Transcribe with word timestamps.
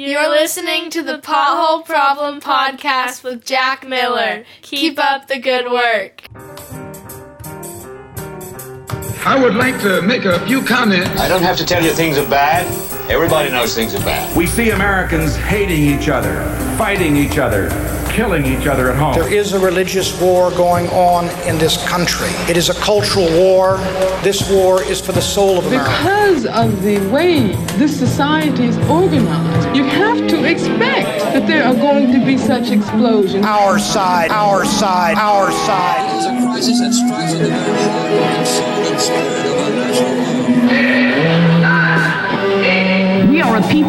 You're 0.00 0.30
listening 0.30 0.90
to 0.90 1.02
the 1.02 1.18
Pothole 1.18 1.84
Problem 1.84 2.40
Podcast 2.40 3.24
with 3.24 3.44
Jack 3.44 3.84
Miller. 3.84 4.44
Keep 4.62 4.96
up 4.96 5.26
the 5.26 5.40
good 5.40 5.68
work. 5.72 6.22
I 9.26 9.36
would 9.42 9.56
like 9.56 9.80
to 9.80 10.00
make 10.02 10.24
a 10.24 10.38
few 10.46 10.62
comments. 10.62 11.20
I 11.20 11.26
don't 11.26 11.42
have 11.42 11.56
to 11.56 11.66
tell 11.66 11.82
you 11.82 11.90
things 11.90 12.16
are 12.16 12.30
bad. 12.30 12.64
Everybody 13.10 13.50
knows 13.50 13.74
things 13.74 13.92
are 13.96 14.04
bad. 14.04 14.36
We 14.36 14.46
see 14.46 14.70
Americans 14.70 15.34
hating 15.34 15.82
each 15.82 16.08
other, 16.08 16.44
fighting 16.78 17.16
each 17.16 17.36
other, 17.36 17.68
killing 18.18 18.44
each 18.46 18.66
other 18.66 18.90
at 18.90 18.96
home. 18.96 19.14
There 19.14 19.32
is 19.32 19.52
a 19.52 19.60
religious 19.60 20.20
war 20.20 20.50
going 20.50 20.88
on 20.88 21.28
in 21.46 21.56
this 21.56 21.76
country. 21.86 22.30
It 22.50 22.56
is 22.56 22.68
a 22.68 22.74
cultural 22.74 23.30
war. 23.30 23.76
This 24.24 24.50
war 24.50 24.82
is 24.82 25.00
for 25.00 25.12
the 25.12 25.22
soul 25.22 25.58
of 25.58 25.66
America. 25.66 25.88
Because 25.88 26.46
of 26.46 26.82
the 26.82 26.98
way 27.12 27.52
this 27.78 27.96
society 27.96 28.64
is 28.64 28.76
organized, 28.90 29.76
you 29.76 29.84
have 29.84 30.18
to 30.30 30.44
expect 30.44 31.20
that 31.32 31.46
there 31.46 31.64
are 31.64 31.74
going 31.74 32.10
to 32.10 32.26
be 32.26 32.36
such 32.36 32.70
explosions. 32.72 33.46
Our 33.46 33.78
side, 33.78 34.32
our 34.32 34.64
side, 34.64 35.16
our 35.16 35.52
side. 35.52 36.10
It 36.10 36.18
is 36.18 36.26
a 36.26 36.44
crisis 36.44 36.80
that 36.80 36.92
strikes 36.92 37.34
at 37.34 37.38
the 37.38 37.50
very 37.50 37.88
heart 37.94 38.10
and 38.34 38.48
soul 38.48 38.86
and 38.90 39.00
spirit 39.00 39.47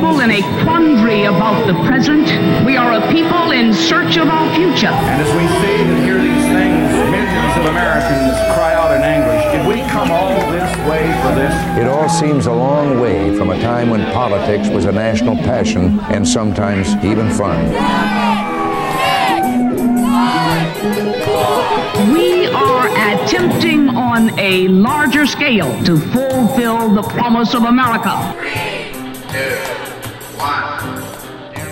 people 0.09 0.22
in 0.22 0.31
a 0.31 0.63
quandary 0.63 1.26
about 1.26 1.68
the 1.68 1.73
present. 1.86 2.26
We 2.66 2.77
are 2.77 2.94
a 2.94 3.12
people 3.12 3.52
in 3.52 3.73
search 3.73 4.17
of 4.17 4.27
our 4.27 4.55
future. 4.55 4.88
And 4.88 5.22
as 5.22 5.30
we 5.36 5.45
see 5.62 5.84
and 5.84 6.04
hear 6.04 6.17
these 6.17 6.45
things, 6.45 6.91
millions 7.12 7.58
of 7.58 7.66
Americans 7.66 8.34
cry 8.55 8.73
out 8.73 8.95
in 8.95 9.03
anguish, 9.03 9.44
did 9.52 9.67
we 9.67 9.88
come 9.91 10.09
all 10.12 10.52
this 10.52 10.76
way 10.90 11.05
for 11.22 11.36
this? 11.36 11.53
It 11.77 11.88
all 11.88 12.09
seems 12.09 12.48
a 12.48 12.52
long 12.52 13.00
way 13.00 13.38
from 13.38 13.52
a 13.52 13.62
time 13.62 13.91
when 13.91 14.03
politics 14.12 14.67
was 14.70 14.86
a 14.86 14.91
national 14.91 15.36
passion 15.36 16.00
and 16.12 16.28
sometimes 16.28 16.95
even 17.05 17.30
fun. 17.30 17.70
We 22.11 22.48
are 22.48 22.88
attempting 23.14 23.89
on 23.89 24.39
a 24.39 24.67
larger 24.70 25.28
scale 25.28 25.72
to 25.83 26.00
fulfill 26.00 26.89
the 26.89 27.03
promise 27.03 27.53
of 27.53 27.64
America. 27.66 28.69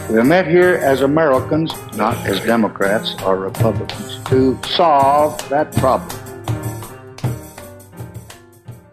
We 0.09 0.17
are 0.17 0.23
met 0.23 0.47
here 0.47 0.75
as 0.75 1.02
Americans, 1.02 1.73
not 1.97 2.16
as 2.25 2.39
Democrats 2.45 3.13
or 3.23 3.36
Republicans, 3.36 4.23
to 4.30 4.58
solve 4.64 5.38
that 5.49 5.75
problem. 5.75 6.17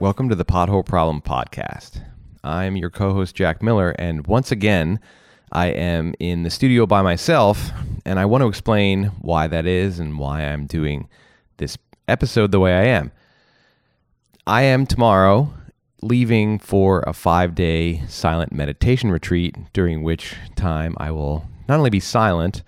Welcome 0.01 0.29
to 0.29 0.35
the 0.35 0.45
Pothole 0.45 0.85
Problem 0.85 1.21
Podcast. 1.21 2.03
I'm 2.43 2.75
your 2.75 2.91
co 2.91 3.15
host, 3.15 3.37
Jack 3.37 3.63
Miller, 3.63 3.91
and 3.91 4.27
once 4.27 4.51
again, 4.51 4.99
I 5.53 5.67
am 5.67 6.15
in 6.19 6.43
the 6.43 6.51
studio 6.51 6.85
by 6.85 7.01
myself, 7.03 7.71
and 8.05 8.19
I 8.19 8.25
want 8.25 8.43
to 8.43 8.49
explain 8.49 9.13
why 9.21 9.47
that 9.47 9.67
is 9.67 10.01
and 10.01 10.19
why 10.19 10.41
I'm 10.41 10.67
doing 10.67 11.09
this 11.59 11.79
episode 12.09 12.51
the 12.51 12.59
way 12.59 12.75
I 12.75 12.87
am. 12.87 13.13
I 14.49 14.63
am 14.63 14.85
tomorrow 14.85 15.55
leaving 16.05 16.59
for 16.59 17.03
a 17.07 17.13
five 17.13 17.55
day 17.55 18.03
silent 18.07 18.53
meditation 18.53 19.11
retreat, 19.11 19.57
during 19.73 20.03
which 20.03 20.37
time 20.55 20.95
I 20.99 21.11
will 21.11 21.49
not 21.69 21.79
only 21.79 21.91
be 21.91 22.01
silent, 22.01 22.63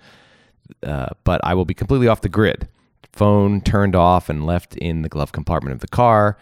uh, 0.83 1.09
but 1.23 1.39
I 1.43 1.53
will 1.53 1.65
be 1.65 1.73
completely 1.73 2.07
off 2.07 2.21
the 2.21 2.29
grid. 2.29 2.67
Phone 3.13 3.61
turned 3.61 3.95
off 3.95 4.29
and 4.29 4.45
left 4.45 4.75
in 4.77 5.01
the 5.03 5.09
glove 5.09 5.31
compartment 5.31 5.73
of 5.73 5.81
the 5.81 5.87
car. 5.87 6.37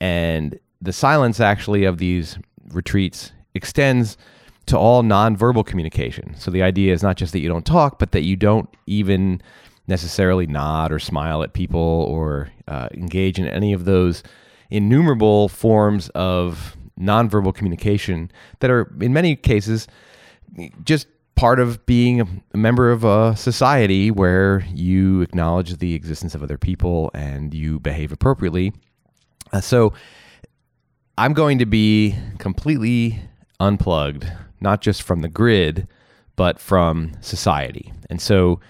And 0.00 0.58
the 0.80 0.92
silence 0.92 1.40
actually 1.40 1.84
of 1.84 1.98
these 1.98 2.38
retreats 2.68 3.32
extends 3.54 4.16
to 4.66 4.78
all 4.78 5.02
nonverbal 5.02 5.66
communication. 5.66 6.34
So 6.36 6.50
the 6.50 6.62
idea 6.62 6.92
is 6.92 7.02
not 7.02 7.16
just 7.16 7.32
that 7.32 7.40
you 7.40 7.48
don't 7.48 7.66
talk, 7.66 7.98
but 7.98 8.12
that 8.12 8.22
you 8.22 8.36
don't 8.36 8.68
even 8.86 9.40
necessarily 9.88 10.46
nod 10.46 10.92
or 10.92 10.98
smile 10.98 11.42
at 11.42 11.52
people 11.52 11.80
or 11.80 12.50
uh, 12.68 12.88
engage 12.94 13.38
in 13.38 13.46
any 13.46 13.72
of 13.72 13.84
those 13.84 14.22
innumerable 14.72 15.48
forms 15.48 16.08
of 16.10 16.76
nonverbal 16.98 17.54
communication 17.54 18.30
that 18.60 18.70
are, 18.70 18.90
in 19.00 19.12
many 19.12 19.36
cases, 19.36 19.86
just 20.82 21.06
part 21.34 21.60
of 21.60 21.84
being 21.86 22.20
a, 22.20 22.56
member 22.56 22.90
of 22.90 23.04
a 23.04 23.36
society 23.36 24.10
where 24.10 24.64
you 24.72 25.20
acknowledge 25.20 25.76
the 25.76 25.94
existence 25.94 26.34
of 26.34 26.42
other 26.42 26.56
people 26.56 27.10
and 27.12 27.52
you 27.52 27.78
behave 27.80 28.12
appropriately. 28.12 28.72
Uh, 29.52 29.60
so 29.60 29.92
I'm 31.18 31.34
going 31.34 31.58
to 31.58 31.66
be 31.66 32.16
completely 32.38 33.20
unplugged, 33.60 34.26
not 34.60 34.80
just 34.80 35.02
from 35.02 35.20
the 35.20 35.28
grid, 35.28 35.86
but 36.34 36.58
from 36.58 37.12
society. 37.20 37.92
And 38.08 38.20
so 38.20 38.60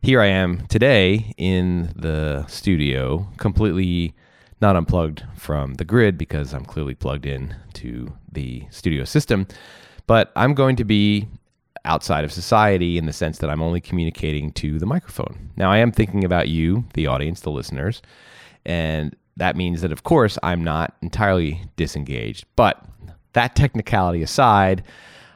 here 0.00 0.22
I 0.22 0.26
am 0.26 0.66
today 0.68 1.34
in 1.36 1.92
the 1.94 2.46
studio, 2.46 3.28
completely 3.36 4.14
not 4.60 4.76
unplugged 4.76 5.24
from 5.36 5.74
the 5.74 5.84
grid 5.84 6.18
because 6.18 6.52
I'm 6.52 6.64
clearly 6.64 6.94
plugged 6.94 7.26
in 7.26 7.54
to 7.74 8.12
the 8.30 8.66
studio 8.70 9.04
system. 9.04 9.46
But 10.06 10.32
I'm 10.36 10.54
going 10.54 10.76
to 10.76 10.84
be 10.84 11.28
outside 11.84 12.24
of 12.24 12.32
society 12.32 12.98
in 12.98 13.06
the 13.06 13.12
sense 13.12 13.38
that 13.38 13.48
I'm 13.48 13.62
only 13.62 13.80
communicating 13.80 14.52
to 14.52 14.78
the 14.78 14.86
microphone. 14.86 15.50
Now, 15.56 15.70
I 15.70 15.78
am 15.78 15.92
thinking 15.92 16.24
about 16.24 16.48
you, 16.48 16.84
the 16.94 17.06
audience, 17.06 17.40
the 17.40 17.50
listeners, 17.50 18.02
and 18.66 19.16
that 19.36 19.56
means 19.56 19.80
that, 19.80 19.92
of 19.92 20.02
course, 20.02 20.38
I'm 20.42 20.62
not 20.62 20.94
entirely 21.00 21.62
disengaged. 21.76 22.44
But 22.56 22.84
that 23.32 23.56
technicality 23.56 24.22
aside, 24.22 24.82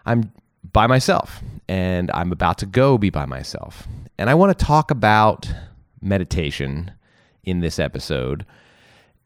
I'm 0.04 0.30
by 0.72 0.86
myself 0.86 1.42
and 1.68 2.10
I'm 2.12 2.32
about 2.32 2.58
to 2.58 2.66
go 2.66 2.98
be 2.98 3.10
by 3.10 3.26
myself. 3.26 3.86
And 4.18 4.28
I 4.28 4.34
want 4.34 4.56
to 4.56 4.64
talk 4.64 4.90
about 4.90 5.50
meditation 6.02 6.90
in 7.44 7.60
this 7.60 7.78
episode, 7.78 8.44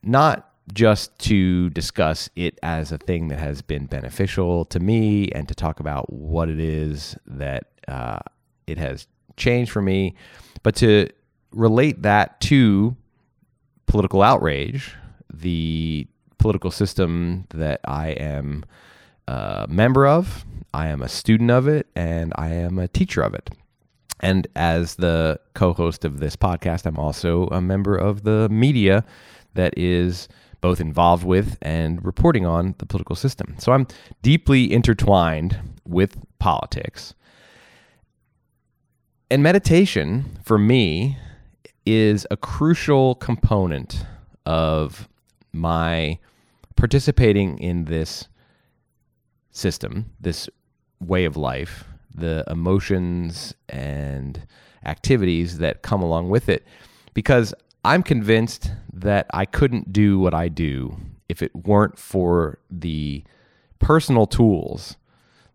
not 0.03 0.48
just 0.72 1.19
to 1.19 1.70
discuss 1.70 2.28
it 2.36 2.59
as 2.62 2.92
a 2.92 2.98
thing 2.98 3.28
that 3.28 3.38
has 3.38 3.62
been 3.62 3.86
beneficial 3.86 4.64
to 4.66 4.81
me 4.81 5.31
and 5.32 5.48
to 5.48 5.54
talk 5.54 5.81
about 5.81 6.12
what 6.12 6.48
it 6.48 6.60
is 6.60 7.16
that 7.26 7.64
uh, 7.88 8.19
it 8.66 8.78
has 8.78 9.06
changed 9.36 9.70
for 9.70 9.82
me, 9.82 10.14
but 10.62 10.75
to 10.76 11.09
relate 11.53 12.03
that 12.03 12.41
to 12.41 12.94
political 13.86 14.22
outrage, 14.22 14.94
the 15.32 16.06
political 16.38 16.70
system 16.70 17.47
that 17.50 17.80
I 17.84 18.10
am 18.10 18.65
a 19.26 19.66
member 19.69 20.06
of, 20.06 20.44
I 20.75 20.88
am 20.88 21.03
a 21.03 21.09
student 21.09 21.50
of 21.50 21.66
it, 21.66 21.86
and 21.97 22.32
I 22.36 22.48
am 22.50 22.78
a 22.78 22.88
teacher 22.88 23.22
of 23.22 23.34
it. 23.34 23.50
And 24.20 24.47
as 24.56 24.97
the 24.97 25.41
co 25.54 25.72
host 25.72 26.04
of 26.04 26.20
this 26.20 26.36
podcast, 26.36 26.86
I'm 26.86 26.98
also 26.98 27.47
a 27.48 27.60
member 27.60 27.97
of 27.97 28.25
the 28.25 28.48
media 28.48 29.04
that 29.54 29.76
is 29.76 30.28
both 30.60 30.81
involved 30.81 31.25
with 31.25 31.56
and 31.62 32.04
reporting 32.04 32.44
on 32.44 32.75
the 32.78 32.86
political 32.86 33.16
system. 33.16 33.54
So 33.59 33.72
I'm 33.72 33.86
deeply 34.22 34.72
intertwined 34.72 35.59
with 35.86 36.16
politics. 36.38 37.14
And 39.31 39.42
meditation, 39.42 40.38
for 40.42 40.59
me, 40.59 41.19
is 41.86 42.26
a 42.31 42.36
crucial 42.36 43.14
component 43.14 44.04
of 44.47 45.09
my 45.53 46.19
participating 46.76 47.59
in 47.59 47.84
this 47.84 48.28
system, 49.50 50.12
this 50.20 50.48
way 51.00 51.25
of 51.25 51.36
life, 51.36 51.84
the 52.15 52.44
emotions 52.48 53.54
and 53.69 54.47
activities 54.84 55.59
that 55.59 55.82
come 55.82 56.03
along 56.03 56.30
with 56.30 56.48
it, 56.48 56.66
because 57.15 57.54
I'm 57.88 58.03
convinced 58.03 58.71
that 58.93 59.28
I 59.32 59.47
couldn't 59.47 59.94
do 59.94 60.19
what 60.19 60.34
I 60.34 60.49
do 60.49 60.99
if 61.26 61.41
it 61.41 61.56
weren't 61.56 61.99
for 61.99 62.59
the 62.71 63.25
personal 63.78 64.26
tools 64.26 64.99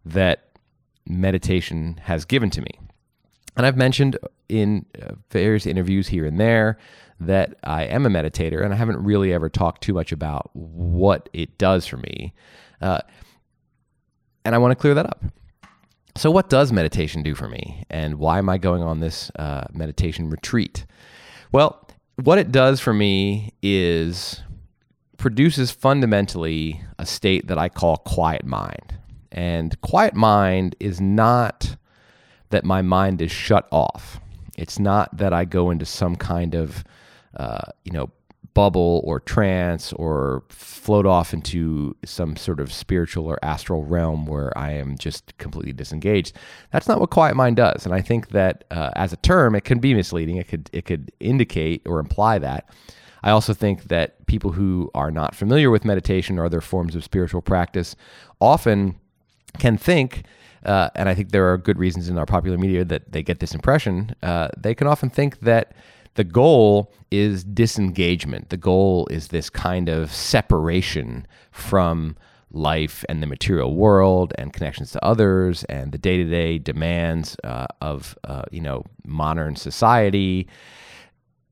that 0.03 0.57
meditation 1.05 1.99
has 2.05 2.25
given 2.25 2.49
to 2.49 2.61
me. 2.61 2.79
And 3.55 3.67
I've 3.67 3.77
mentioned 3.77 4.17
in 4.49 4.87
uh, 4.99 5.11
various 5.29 5.67
interviews 5.67 6.07
here 6.07 6.25
and 6.25 6.39
there 6.39 6.79
that 7.19 7.53
I 7.63 7.83
am 7.83 8.03
a 8.07 8.09
meditator, 8.09 8.63
and 8.63 8.73
I 8.73 8.77
haven't 8.77 9.03
really 9.03 9.31
ever 9.31 9.47
talked 9.47 9.83
too 9.83 9.93
much 9.93 10.11
about 10.11 10.49
what 10.53 11.29
it 11.33 11.59
does 11.59 11.85
for 11.85 11.97
me. 11.97 12.33
Uh, 12.81 13.01
and 14.43 14.55
I 14.55 14.57
want 14.57 14.71
to 14.71 14.75
clear 14.75 14.95
that 14.95 15.05
up. 15.05 15.23
So, 16.15 16.31
what 16.31 16.49
does 16.49 16.71
meditation 16.71 17.21
do 17.21 17.35
for 17.35 17.47
me, 17.47 17.85
and 17.91 18.15
why 18.15 18.39
am 18.39 18.49
I 18.49 18.57
going 18.57 18.81
on 18.81 19.01
this 19.01 19.31
uh, 19.35 19.65
meditation 19.71 20.31
retreat? 20.31 20.87
Well, 21.51 21.87
what 22.15 22.37
it 22.37 22.51
does 22.51 22.79
for 22.79 22.93
me 22.93 23.53
is 23.61 24.41
produces 25.17 25.71
fundamentally 25.71 26.81
a 26.99 27.05
state 27.05 27.47
that 27.47 27.57
I 27.57 27.69
call 27.69 27.97
quiet 27.97 28.45
mind. 28.45 28.97
And 29.31 29.79
quiet 29.81 30.13
mind 30.13 30.75
is 30.79 31.01
not 31.01 31.75
that 32.49 32.63
my 32.63 32.81
mind 32.81 33.21
is 33.21 33.31
shut 33.31 33.67
off. 33.71 34.19
It's 34.57 34.77
not 34.77 35.17
that 35.17 35.33
I 35.33 35.45
go 35.45 35.71
into 35.71 35.85
some 35.85 36.15
kind 36.15 36.53
of, 36.53 36.83
uh, 37.35 37.71
you 37.83 37.91
know, 37.91 38.11
bubble 38.53 39.01
or 39.03 39.19
trance 39.19 39.93
or 39.93 40.43
float 40.49 41.05
off 41.05 41.33
into 41.33 41.95
some 42.05 42.35
sort 42.35 42.59
of 42.59 42.71
spiritual 42.71 43.25
or 43.25 43.39
astral 43.43 43.83
realm 43.83 44.25
where 44.25 44.55
I 44.57 44.71
am 44.73 44.97
just 44.97 45.37
completely 45.37 45.73
disengaged. 45.73 46.35
That's 46.71 46.87
not 46.87 46.99
what 46.99 47.09
quiet 47.09 47.35
mind 47.35 47.55
does, 47.55 47.85
and 47.85 47.95
I 47.95 48.01
think 48.01 48.29
that 48.29 48.63
uh, 48.69 48.91
as 48.95 49.13
a 49.13 49.17
term, 49.17 49.55
it 49.55 49.63
can 49.63 49.79
be 49.79 49.93
misleading. 49.93 50.37
It 50.37 50.47
could 50.47 50.69
it 50.73 50.85
could 50.85 51.11
indicate 51.19 51.81
or 51.85 51.99
imply 51.99 52.39
that. 52.39 52.69
I 53.23 53.31
also 53.31 53.53
think 53.53 53.85
that 53.85 54.25
people 54.27 54.51
who 54.51 54.91
are 54.93 55.09
not 55.09 55.33
familiar 55.33 55.71
with 55.71 55.85
meditation 55.85 56.37
or 56.37 56.45
other 56.45 56.61
forms 56.61 56.93
of 56.93 57.03
spiritual 57.03 57.41
practice 57.41 57.95
often 58.41 58.99
can 59.59 59.77
think. 59.77 60.23
Uh, 60.65 60.89
and 60.95 61.09
I 61.09 61.15
think 61.15 61.31
there 61.31 61.51
are 61.51 61.57
good 61.57 61.77
reasons 61.77 62.09
in 62.09 62.17
our 62.17 62.25
popular 62.25 62.57
media 62.57 62.85
that 62.85 63.11
they 63.11 63.23
get 63.23 63.39
this 63.39 63.53
impression. 63.53 64.15
Uh, 64.21 64.49
they 64.57 64.75
can 64.75 64.87
often 64.87 65.09
think 65.09 65.39
that 65.41 65.73
the 66.15 66.23
goal 66.23 66.93
is 67.11 67.43
disengagement. 67.43 68.49
The 68.49 68.57
goal 68.57 69.07
is 69.09 69.29
this 69.29 69.49
kind 69.49 69.89
of 69.89 70.11
separation 70.11 71.27
from 71.51 72.15
life 72.51 73.03
and 73.09 73.21
the 73.21 73.27
material 73.27 73.75
world 73.75 74.31
and 74.37 74.53
connections 74.53 74.91
to 74.91 75.03
others 75.03 75.63
and 75.65 75.91
the 75.91 75.97
day-to-day 75.97 76.59
demands 76.59 77.35
uh, 77.43 77.65
of 77.81 78.17
uh, 78.23 78.43
you 78.51 78.61
know 78.61 78.83
modern 79.05 79.55
society. 79.55 80.47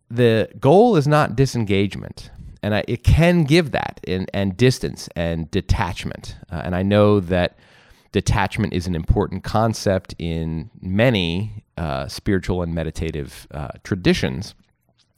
The 0.09 0.49
goal 0.59 0.95
is 0.97 1.07
not 1.07 1.35
disengagement, 1.35 2.29
and 2.61 2.75
I, 2.75 2.83
it 2.87 3.03
can 3.03 3.43
give 3.43 3.71
that 3.71 3.99
in, 4.03 4.27
and 4.33 4.55
distance 4.55 5.09
and 5.15 5.49
detachment. 5.49 6.35
Uh, 6.51 6.61
and 6.63 6.75
I 6.75 6.83
know 6.83 7.19
that 7.21 7.57
detachment 8.11 8.73
is 8.73 8.87
an 8.87 8.95
important 8.95 9.43
concept 9.43 10.13
in 10.19 10.69
many 10.81 11.63
uh, 11.81 12.07
spiritual 12.07 12.61
and 12.61 12.75
meditative 12.75 13.47
uh, 13.49 13.69
traditions. 13.83 14.53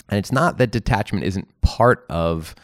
And 0.08 0.18
it's 0.18 0.32
not 0.32 0.58
that 0.60 0.72
detachment 0.72 1.26
isn't 1.26 1.50
part 1.60 2.06
of 2.10 2.56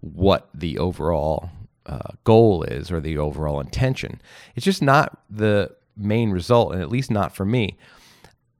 what 0.00 0.50
the 0.52 0.78
overall 0.78 1.48
uh, 1.86 2.12
goal 2.24 2.62
is 2.64 2.90
or 2.92 3.00
the 3.00 3.16
overall 3.16 3.58
intention. 3.58 4.20
It's 4.54 4.66
just 4.66 4.82
not 4.82 5.22
the 5.30 5.74
main 5.96 6.30
result, 6.30 6.74
and 6.74 6.82
at 6.82 6.90
least 6.90 7.10
not 7.10 7.34
for 7.34 7.46
me. 7.46 7.78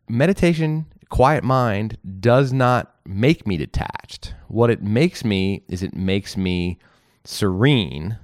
Meditation, 0.08 0.86
quiet 1.10 1.44
mind, 1.44 1.98
does 2.18 2.54
not 2.54 2.94
make 3.04 3.46
me 3.46 3.58
detached. 3.58 4.32
What 4.48 4.70
it 4.70 4.82
makes 4.82 5.22
me 5.22 5.64
is 5.68 5.82
it 5.82 5.94
makes 5.94 6.34
me 6.34 6.78
serene. 7.24 8.16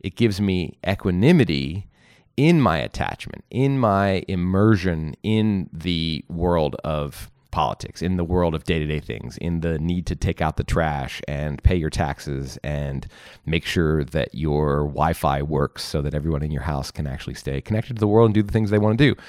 It 0.00 0.16
gives 0.16 0.40
me 0.40 0.78
equanimity 0.88 1.89
in 2.36 2.60
my 2.60 2.78
attachment, 2.78 3.44
in 3.50 3.78
my 3.78 4.24
immersion 4.28 5.14
in 5.22 5.68
the 5.72 6.24
world 6.28 6.76
of 6.84 7.30
politics, 7.50 8.02
in 8.02 8.16
the 8.16 8.24
world 8.24 8.54
of 8.54 8.64
day 8.64 8.78
to 8.78 8.86
day 8.86 9.00
things, 9.00 9.36
in 9.38 9.60
the 9.60 9.78
need 9.78 10.06
to 10.06 10.16
take 10.16 10.40
out 10.40 10.56
the 10.56 10.64
trash 10.64 11.20
and 11.28 11.62
pay 11.62 11.76
your 11.76 11.90
taxes 11.90 12.58
and 12.62 13.06
make 13.46 13.64
sure 13.64 14.04
that 14.04 14.34
your 14.34 14.84
Wi 14.84 15.12
Fi 15.12 15.42
works 15.42 15.82
so 15.84 16.00
that 16.02 16.14
everyone 16.14 16.42
in 16.42 16.50
your 16.50 16.62
house 16.62 16.90
can 16.90 17.06
actually 17.06 17.34
stay 17.34 17.60
connected 17.60 17.94
to 17.94 18.00
the 18.00 18.06
world 18.06 18.26
and 18.26 18.34
do 18.34 18.42
the 18.42 18.52
things 18.52 18.70
they 18.70 18.78
want 18.78 18.98
to 18.98 19.14
do. 19.14 19.20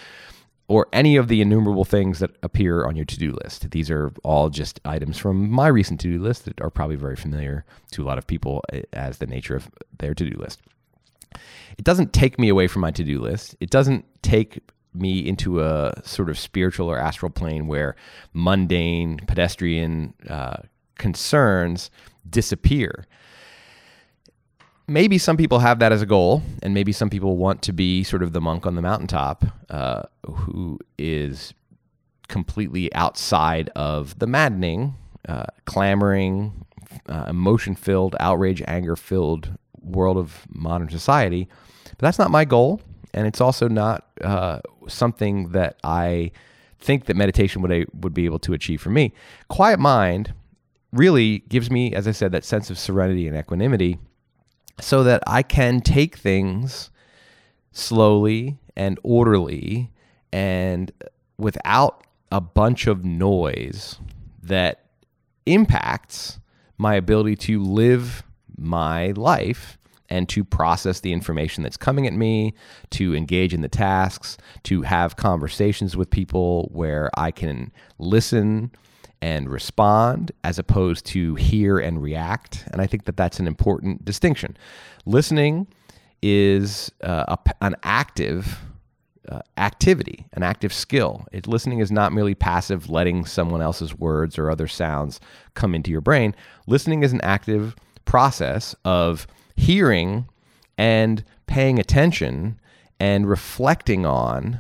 Or 0.67 0.87
any 0.93 1.17
of 1.17 1.27
the 1.27 1.41
innumerable 1.41 1.83
things 1.83 2.19
that 2.19 2.31
appear 2.43 2.85
on 2.85 2.95
your 2.95 3.03
to 3.03 3.17
do 3.17 3.35
list. 3.43 3.71
These 3.71 3.91
are 3.91 4.13
all 4.23 4.49
just 4.49 4.79
items 4.85 5.17
from 5.17 5.49
my 5.49 5.67
recent 5.67 5.99
to 6.01 6.07
do 6.07 6.21
list 6.21 6.45
that 6.45 6.61
are 6.61 6.69
probably 6.69 6.95
very 6.95 7.17
familiar 7.17 7.65
to 7.91 8.03
a 8.03 8.05
lot 8.05 8.17
of 8.17 8.25
people 8.25 8.63
eh, 8.71 8.83
as 8.93 9.17
the 9.17 9.27
nature 9.27 9.55
of 9.55 9.69
their 9.97 10.13
to 10.13 10.29
do 10.29 10.37
list. 10.37 10.61
It 11.77 11.83
doesn't 11.83 12.13
take 12.13 12.37
me 12.37 12.49
away 12.49 12.67
from 12.67 12.81
my 12.81 12.91
to 12.91 13.03
do 13.03 13.19
list. 13.19 13.55
It 13.59 13.69
doesn't 13.69 14.05
take 14.21 14.59
me 14.93 15.25
into 15.25 15.61
a 15.61 15.93
sort 16.03 16.29
of 16.29 16.37
spiritual 16.37 16.89
or 16.89 16.97
astral 16.97 17.29
plane 17.29 17.67
where 17.67 17.95
mundane, 18.33 19.17
pedestrian 19.27 20.13
uh, 20.29 20.57
concerns 20.97 21.89
disappear. 22.29 23.05
Maybe 24.87 25.17
some 25.17 25.37
people 25.37 25.59
have 25.59 25.79
that 25.79 25.93
as 25.93 26.01
a 26.01 26.05
goal, 26.05 26.43
and 26.61 26.73
maybe 26.73 26.91
some 26.91 27.09
people 27.09 27.37
want 27.37 27.61
to 27.63 27.71
be 27.71 28.03
sort 28.03 28.23
of 28.23 28.33
the 28.33 28.41
monk 28.41 28.65
on 28.65 28.75
the 28.75 28.81
mountaintop 28.81 29.45
uh, 29.69 30.03
who 30.25 30.79
is 30.97 31.53
completely 32.27 32.93
outside 32.93 33.69
of 33.75 34.19
the 34.19 34.27
maddening, 34.27 34.95
uh, 35.29 35.45
clamoring, 35.65 36.65
uh, 37.07 37.25
emotion 37.29 37.75
filled, 37.75 38.15
outrage, 38.19 38.61
anger 38.67 38.95
filled 38.95 39.57
world 39.81 40.17
of 40.17 40.45
modern 40.49 40.89
society. 40.89 41.47
But 41.85 41.99
that's 41.99 42.19
not 42.19 42.31
my 42.31 42.45
goal. 42.45 42.81
And 43.13 43.27
it's 43.27 43.41
also 43.41 43.67
not 43.67 44.07
uh, 44.21 44.61
something 44.87 45.49
that 45.49 45.77
I 45.83 46.31
think 46.79 47.05
that 47.05 47.15
meditation 47.15 47.61
would, 47.61 47.87
would 48.01 48.13
be 48.13 48.25
able 48.25 48.39
to 48.39 48.53
achieve 48.53 48.81
for 48.81 48.89
me. 48.89 49.13
Quiet 49.49 49.79
mind 49.79 50.33
really 50.91 51.39
gives 51.49 51.69
me, 51.69 51.93
as 51.93 52.07
I 52.07 52.11
said, 52.11 52.31
that 52.31 52.43
sense 52.43 52.69
of 52.69 52.79
serenity 52.79 53.27
and 53.27 53.37
equanimity 53.37 53.99
so 54.79 55.03
that 55.03 55.21
I 55.27 55.43
can 55.43 55.81
take 55.81 56.15
things 56.15 56.89
slowly 57.71 58.57
and 58.75 58.99
orderly 59.03 59.91
and 60.33 60.91
without 61.37 62.05
a 62.31 62.41
bunch 62.41 62.87
of 62.87 63.05
noise 63.05 63.99
that 64.41 64.85
impacts 65.45 66.39
my 66.77 66.95
ability 66.95 67.35
to 67.35 67.61
live 67.61 68.23
my 68.61 69.11
life 69.11 69.77
and 70.09 70.27
to 70.27 70.43
process 70.43 70.99
the 70.99 71.13
information 71.13 71.63
that's 71.63 71.77
coming 71.77 72.05
at 72.05 72.13
me, 72.13 72.53
to 72.89 73.15
engage 73.15 73.53
in 73.53 73.61
the 73.61 73.69
tasks, 73.69 74.37
to 74.63 74.81
have 74.81 75.15
conversations 75.15 75.95
with 75.95 76.09
people 76.09 76.69
where 76.73 77.09
I 77.17 77.31
can 77.31 77.71
listen 77.97 78.71
and 79.21 79.49
respond 79.49 80.31
as 80.43 80.59
opposed 80.59 81.05
to 81.05 81.35
hear 81.35 81.77
and 81.77 82.01
react. 82.01 82.65
And 82.71 82.81
I 82.81 82.87
think 82.87 83.05
that 83.05 83.15
that's 83.15 83.39
an 83.39 83.47
important 83.47 84.03
distinction. 84.03 84.57
Listening 85.05 85.67
is 86.21 86.91
uh, 87.03 87.37
a, 87.45 87.53
an 87.61 87.75
active 87.83 88.59
uh, 89.29 89.39
activity, 89.57 90.25
an 90.33 90.43
active 90.43 90.73
skill. 90.73 91.25
It, 91.31 91.47
listening 91.47 91.79
is 91.79 91.91
not 91.91 92.11
merely 92.11 92.35
passive, 92.35 92.89
letting 92.89 93.25
someone 93.25 93.61
else's 93.61 93.97
words 93.97 94.37
or 94.37 94.49
other 94.49 94.67
sounds 94.67 95.19
come 95.53 95.73
into 95.73 95.91
your 95.91 96.01
brain. 96.01 96.35
Listening 96.67 97.03
is 97.03 97.13
an 97.13 97.21
active 97.21 97.75
process 98.05 98.75
of 98.85 99.27
hearing 99.55 100.27
and 100.77 101.23
paying 101.47 101.79
attention 101.79 102.59
and 102.99 103.29
reflecting 103.29 104.05
on 104.05 104.59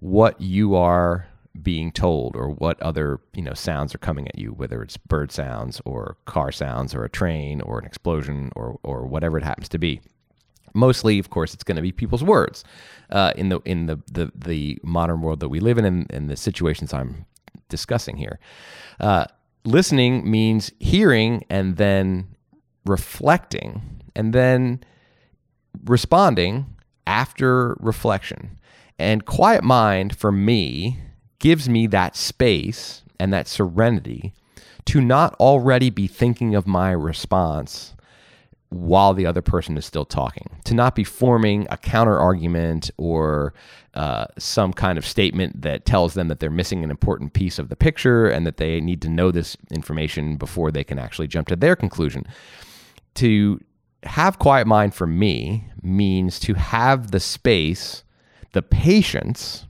what 0.00 0.40
you 0.40 0.74
are 0.74 1.26
being 1.62 1.90
told 1.92 2.36
or 2.36 2.48
what 2.48 2.80
other 2.80 3.20
you 3.34 3.42
know 3.42 3.52
sounds 3.54 3.94
are 3.94 3.98
coming 3.98 4.26
at 4.28 4.38
you 4.38 4.52
whether 4.52 4.82
it's 4.82 4.96
bird 4.96 5.32
sounds 5.32 5.80
or 5.84 6.16
car 6.24 6.52
sounds 6.52 6.94
or 6.94 7.04
a 7.04 7.10
train 7.10 7.60
or 7.62 7.78
an 7.78 7.84
explosion 7.84 8.50
or 8.56 8.78
or 8.82 9.06
whatever 9.06 9.36
it 9.36 9.44
happens 9.44 9.68
to 9.68 9.78
be. 9.78 10.00
Mostly 10.72 11.18
of 11.18 11.30
course 11.30 11.52
it's 11.52 11.64
going 11.64 11.76
to 11.76 11.82
be 11.82 11.92
people's 11.92 12.22
words 12.22 12.64
uh, 13.10 13.32
in 13.36 13.48
the 13.48 13.60
in 13.64 13.86
the, 13.86 13.98
the 14.10 14.32
the 14.34 14.78
modern 14.82 15.20
world 15.20 15.40
that 15.40 15.48
we 15.48 15.60
live 15.60 15.76
in 15.78 15.84
and, 15.84 16.10
and 16.12 16.30
the 16.30 16.36
situations 16.36 16.94
i'm 16.94 17.26
discussing 17.68 18.16
here. 18.16 18.38
Uh, 19.00 19.24
listening 19.64 20.30
means 20.30 20.72
hearing 20.78 21.44
and 21.50 21.76
then 21.76 22.28
reflecting 22.84 24.00
and 24.14 24.32
then 24.32 24.82
responding 25.84 26.66
after 27.06 27.76
reflection. 27.80 28.58
And 28.98 29.24
quiet 29.24 29.64
mind 29.64 30.16
for 30.16 30.30
me 30.30 30.98
gives 31.38 31.68
me 31.68 31.86
that 31.88 32.16
space 32.16 33.02
and 33.18 33.32
that 33.32 33.48
serenity 33.48 34.32
to 34.86 35.00
not 35.00 35.34
already 35.34 35.90
be 35.90 36.06
thinking 36.06 36.54
of 36.54 36.66
my 36.66 36.90
response 36.90 37.94
while 38.70 39.14
the 39.14 39.26
other 39.26 39.42
person 39.42 39.76
is 39.76 39.84
still 39.84 40.04
talking, 40.04 40.48
to 40.64 40.74
not 40.74 40.94
be 40.94 41.02
forming 41.02 41.66
a 41.70 41.76
counter 41.76 42.16
argument 42.16 42.88
or 42.96 43.52
uh, 43.94 44.26
some 44.38 44.72
kind 44.72 44.96
of 44.96 45.04
statement 45.04 45.62
that 45.62 45.84
tells 45.84 46.14
them 46.14 46.28
that 46.28 46.38
they're 46.38 46.50
missing 46.50 46.84
an 46.84 46.90
important 46.90 47.32
piece 47.32 47.58
of 47.58 47.68
the 47.68 47.74
picture 47.74 48.28
and 48.28 48.46
that 48.46 48.58
they 48.58 48.80
need 48.80 49.02
to 49.02 49.08
know 49.08 49.32
this 49.32 49.56
information 49.72 50.36
before 50.36 50.70
they 50.70 50.84
can 50.84 51.00
actually 51.00 51.26
jump 51.26 51.48
to 51.48 51.56
their 51.56 51.74
conclusion 51.74 52.24
to 53.14 53.60
have 54.04 54.38
quiet 54.38 54.66
mind 54.66 54.94
for 54.94 55.06
me 55.06 55.66
means 55.82 56.38
to 56.40 56.54
have 56.54 57.10
the 57.10 57.20
space, 57.20 58.02
the 58.52 58.62
patience, 58.62 59.66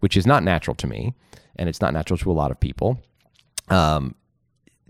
which 0.00 0.16
is 0.16 0.26
not 0.26 0.42
natural 0.42 0.74
to 0.76 0.86
me, 0.86 1.14
and 1.56 1.68
it's 1.68 1.80
not 1.80 1.92
natural 1.92 2.18
to 2.18 2.30
a 2.30 2.32
lot 2.32 2.50
of 2.50 2.60
people. 2.60 2.98
Um, 3.68 4.14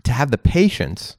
to 0.02 0.12
have 0.12 0.30
the 0.30 0.38
patience 0.38 1.16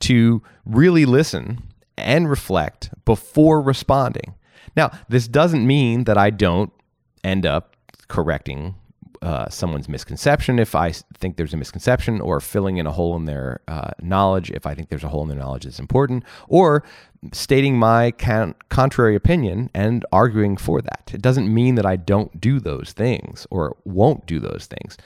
to 0.00 0.42
really 0.64 1.04
listen 1.04 1.62
and 1.96 2.28
reflect 2.30 2.90
before 3.04 3.60
responding. 3.60 4.34
Now, 4.76 4.90
this 5.08 5.26
doesn't 5.28 5.66
mean 5.66 6.04
that 6.04 6.18
I 6.18 6.30
don't 6.30 6.72
end 7.24 7.46
up 7.46 7.74
correcting 8.08 8.74
uh, 9.22 9.48
someone's 9.48 9.88
misconception 9.88 10.58
if 10.58 10.74
I 10.74 10.92
think 10.92 11.36
there's 11.36 11.54
a 11.54 11.56
misconception, 11.56 12.20
or 12.20 12.40
filling 12.40 12.76
in 12.76 12.86
a 12.86 12.92
hole 12.92 13.16
in 13.16 13.24
their 13.24 13.60
uh, 13.68 13.90
knowledge 14.00 14.50
if 14.50 14.66
I 14.66 14.74
think 14.74 14.88
there's 14.88 15.04
a 15.04 15.08
hole 15.08 15.22
in 15.22 15.28
their 15.28 15.38
knowledge 15.38 15.64
that's 15.64 15.78
important, 15.78 16.24
or 16.48 16.84
stating 17.32 17.78
my 17.78 18.12
contrary 18.12 19.16
opinion 19.16 19.70
and 19.74 20.04
arguing 20.12 20.56
for 20.56 20.80
that. 20.80 21.10
It 21.12 21.22
doesn't 21.22 21.52
mean 21.52 21.74
that 21.74 21.86
I 21.86 21.96
don't 21.96 22.40
do 22.40 22.60
those 22.60 22.92
things 22.92 23.46
or 23.50 23.76
won't 23.84 24.26
do 24.26 24.38
those 24.38 24.66
things. 24.66 24.96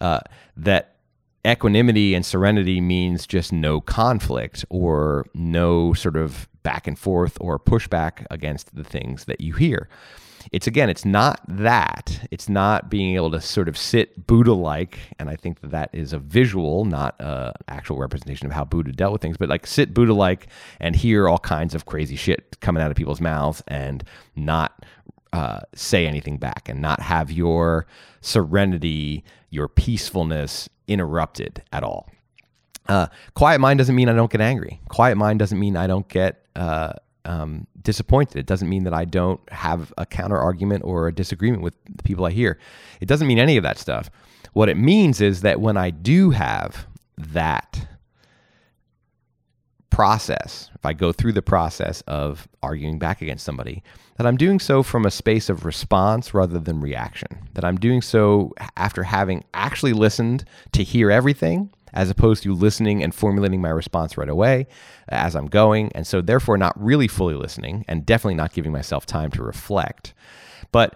Uh, 0.00 0.20
that 0.56 0.96
equanimity 1.46 2.14
and 2.14 2.26
serenity 2.26 2.80
means 2.80 3.26
just 3.26 3.52
no 3.52 3.80
conflict 3.80 4.64
or 4.68 5.26
no 5.32 5.94
sort 5.94 6.16
of 6.16 6.48
back 6.62 6.86
and 6.86 6.98
forth 6.98 7.38
or 7.40 7.58
pushback 7.58 8.26
against 8.30 8.74
the 8.74 8.84
things 8.84 9.24
that 9.24 9.40
you 9.40 9.54
hear. 9.54 9.88
It's 10.52 10.66
again, 10.66 10.88
it's 10.88 11.04
not 11.04 11.40
that. 11.48 12.26
It's 12.30 12.48
not 12.48 12.90
being 12.90 13.14
able 13.14 13.30
to 13.32 13.40
sort 13.40 13.68
of 13.68 13.76
sit 13.76 14.26
Buddha 14.26 14.52
like, 14.52 14.98
and 15.18 15.28
I 15.28 15.36
think 15.36 15.60
that 15.60 15.70
that 15.70 15.90
is 15.92 16.12
a 16.12 16.18
visual, 16.18 16.84
not 16.84 17.14
an 17.20 17.52
actual 17.68 17.98
representation 17.98 18.46
of 18.46 18.52
how 18.52 18.64
Buddha 18.64 18.92
dealt 18.92 19.12
with 19.12 19.22
things, 19.22 19.36
but 19.36 19.48
like 19.48 19.66
sit 19.66 19.94
Buddha 19.94 20.14
like 20.14 20.48
and 20.78 20.96
hear 20.96 21.28
all 21.28 21.38
kinds 21.38 21.74
of 21.74 21.86
crazy 21.86 22.16
shit 22.16 22.58
coming 22.60 22.82
out 22.82 22.90
of 22.90 22.96
people's 22.96 23.20
mouths 23.20 23.62
and 23.68 24.04
not 24.34 24.84
uh, 25.32 25.60
say 25.74 26.06
anything 26.06 26.38
back 26.38 26.68
and 26.68 26.80
not 26.80 27.00
have 27.00 27.30
your 27.30 27.86
serenity, 28.20 29.24
your 29.50 29.68
peacefulness 29.68 30.68
interrupted 30.88 31.62
at 31.72 31.84
all. 31.84 32.10
Uh, 32.88 33.06
quiet 33.34 33.60
mind 33.60 33.78
doesn't 33.78 33.94
mean 33.94 34.08
I 34.08 34.14
don't 34.14 34.30
get 34.30 34.40
angry. 34.40 34.80
Quiet 34.88 35.16
mind 35.16 35.38
doesn't 35.38 35.58
mean 35.58 35.76
I 35.76 35.86
don't 35.86 36.08
get 36.08 36.44
uh, 36.56 36.94
um, 37.24 37.66
disappointed. 37.82 38.36
It 38.36 38.46
doesn't 38.46 38.68
mean 38.68 38.84
that 38.84 38.94
I 38.94 39.04
don't 39.04 39.40
have 39.52 39.92
a 39.98 40.06
counter 40.06 40.38
argument 40.38 40.84
or 40.84 41.08
a 41.08 41.12
disagreement 41.12 41.62
with 41.62 41.74
the 41.84 42.02
people 42.02 42.24
I 42.24 42.30
hear. 42.30 42.58
It 43.00 43.06
doesn't 43.06 43.26
mean 43.26 43.38
any 43.38 43.56
of 43.56 43.62
that 43.62 43.78
stuff. 43.78 44.10
What 44.52 44.68
it 44.68 44.76
means 44.76 45.20
is 45.20 45.42
that 45.42 45.60
when 45.60 45.76
I 45.76 45.90
do 45.90 46.30
have 46.30 46.86
that 47.18 47.86
process, 49.90 50.70
if 50.74 50.86
I 50.86 50.92
go 50.92 51.12
through 51.12 51.32
the 51.32 51.42
process 51.42 52.00
of 52.02 52.48
arguing 52.62 52.98
back 52.98 53.22
against 53.22 53.44
somebody, 53.44 53.82
that 54.16 54.26
I'm 54.26 54.36
doing 54.36 54.58
so 54.58 54.82
from 54.82 55.04
a 55.04 55.10
space 55.10 55.48
of 55.48 55.64
response 55.64 56.34
rather 56.34 56.58
than 56.58 56.80
reaction. 56.80 57.28
That 57.54 57.64
I'm 57.64 57.76
doing 57.76 58.02
so 58.02 58.52
after 58.76 59.02
having 59.02 59.44
actually 59.54 59.92
listened 59.92 60.44
to 60.72 60.82
hear 60.82 61.10
everything 61.10 61.70
as 61.92 62.10
opposed 62.10 62.42
to 62.42 62.54
listening 62.54 63.02
and 63.02 63.14
formulating 63.14 63.60
my 63.60 63.68
response 63.68 64.16
right 64.16 64.28
away 64.28 64.66
uh, 65.10 65.16
as 65.16 65.34
I'm 65.34 65.46
going. 65.46 65.90
And 65.94 66.06
so, 66.06 66.20
therefore, 66.20 66.56
not 66.56 66.80
really 66.80 67.08
fully 67.08 67.34
listening 67.34 67.84
and 67.88 68.06
definitely 68.06 68.34
not 68.34 68.52
giving 68.52 68.72
myself 68.72 69.06
time 69.06 69.30
to 69.32 69.42
reflect. 69.42 70.14
But 70.72 70.94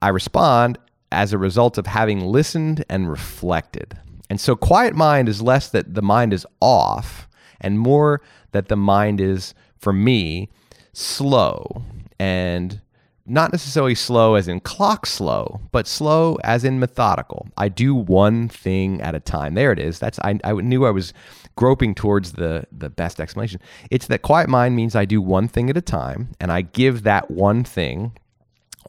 I 0.00 0.08
respond 0.08 0.78
as 1.10 1.32
a 1.32 1.38
result 1.38 1.78
of 1.78 1.86
having 1.86 2.20
listened 2.20 2.84
and 2.88 3.10
reflected. 3.10 3.98
And 4.30 4.40
so, 4.40 4.56
quiet 4.56 4.94
mind 4.94 5.28
is 5.28 5.42
less 5.42 5.68
that 5.70 5.94
the 5.94 6.02
mind 6.02 6.32
is 6.32 6.46
off 6.60 7.28
and 7.60 7.78
more 7.78 8.20
that 8.52 8.68
the 8.68 8.76
mind 8.76 9.20
is, 9.20 9.54
for 9.78 9.92
me, 9.92 10.48
slow 10.92 11.82
and 12.18 12.80
not 13.28 13.52
necessarily 13.52 13.94
slow 13.94 14.34
as 14.34 14.48
in 14.48 14.60
clock 14.60 15.06
slow, 15.06 15.60
but 15.70 15.86
slow 15.86 16.38
as 16.44 16.64
in 16.64 16.80
methodical. 16.80 17.48
I 17.56 17.68
do 17.68 17.94
one 17.94 18.48
thing 18.48 19.00
at 19.00 19.14
a 19.14 19.20
time. 19.20 19.54
There 19.54 19.72
it 19.72 19.78
is. 19.78 19.98
That's 19.98 20.18
I, 20.20 20.38
I 20.44 20.52
knew 20.52 20.86
I 20.86 20.90
was 20.90 21.12
groping 21.56 21.94
towards 21.94 22.32
the 22.32 22.66
the 22.72 22.88
best 22.88 23.20
explanation. 23.20 23.60
It's 23.90 24.06
that 24.06 24.22
quiet 24.22 24.48
mind 24.48 24.76
means 24.76 24.96
I 24.96 25.04
do 25.04 25.20
one 25.20 25.48
thing 25.48 25.70
at 25.70 25.76
a 25.76 25.82
time 25.82 26.30
and 26.40 26.50
I 26.50 26.62
give 26.62 27.02
that 27.02 27.30
one 27.30 27.64
thing 27.64 28.12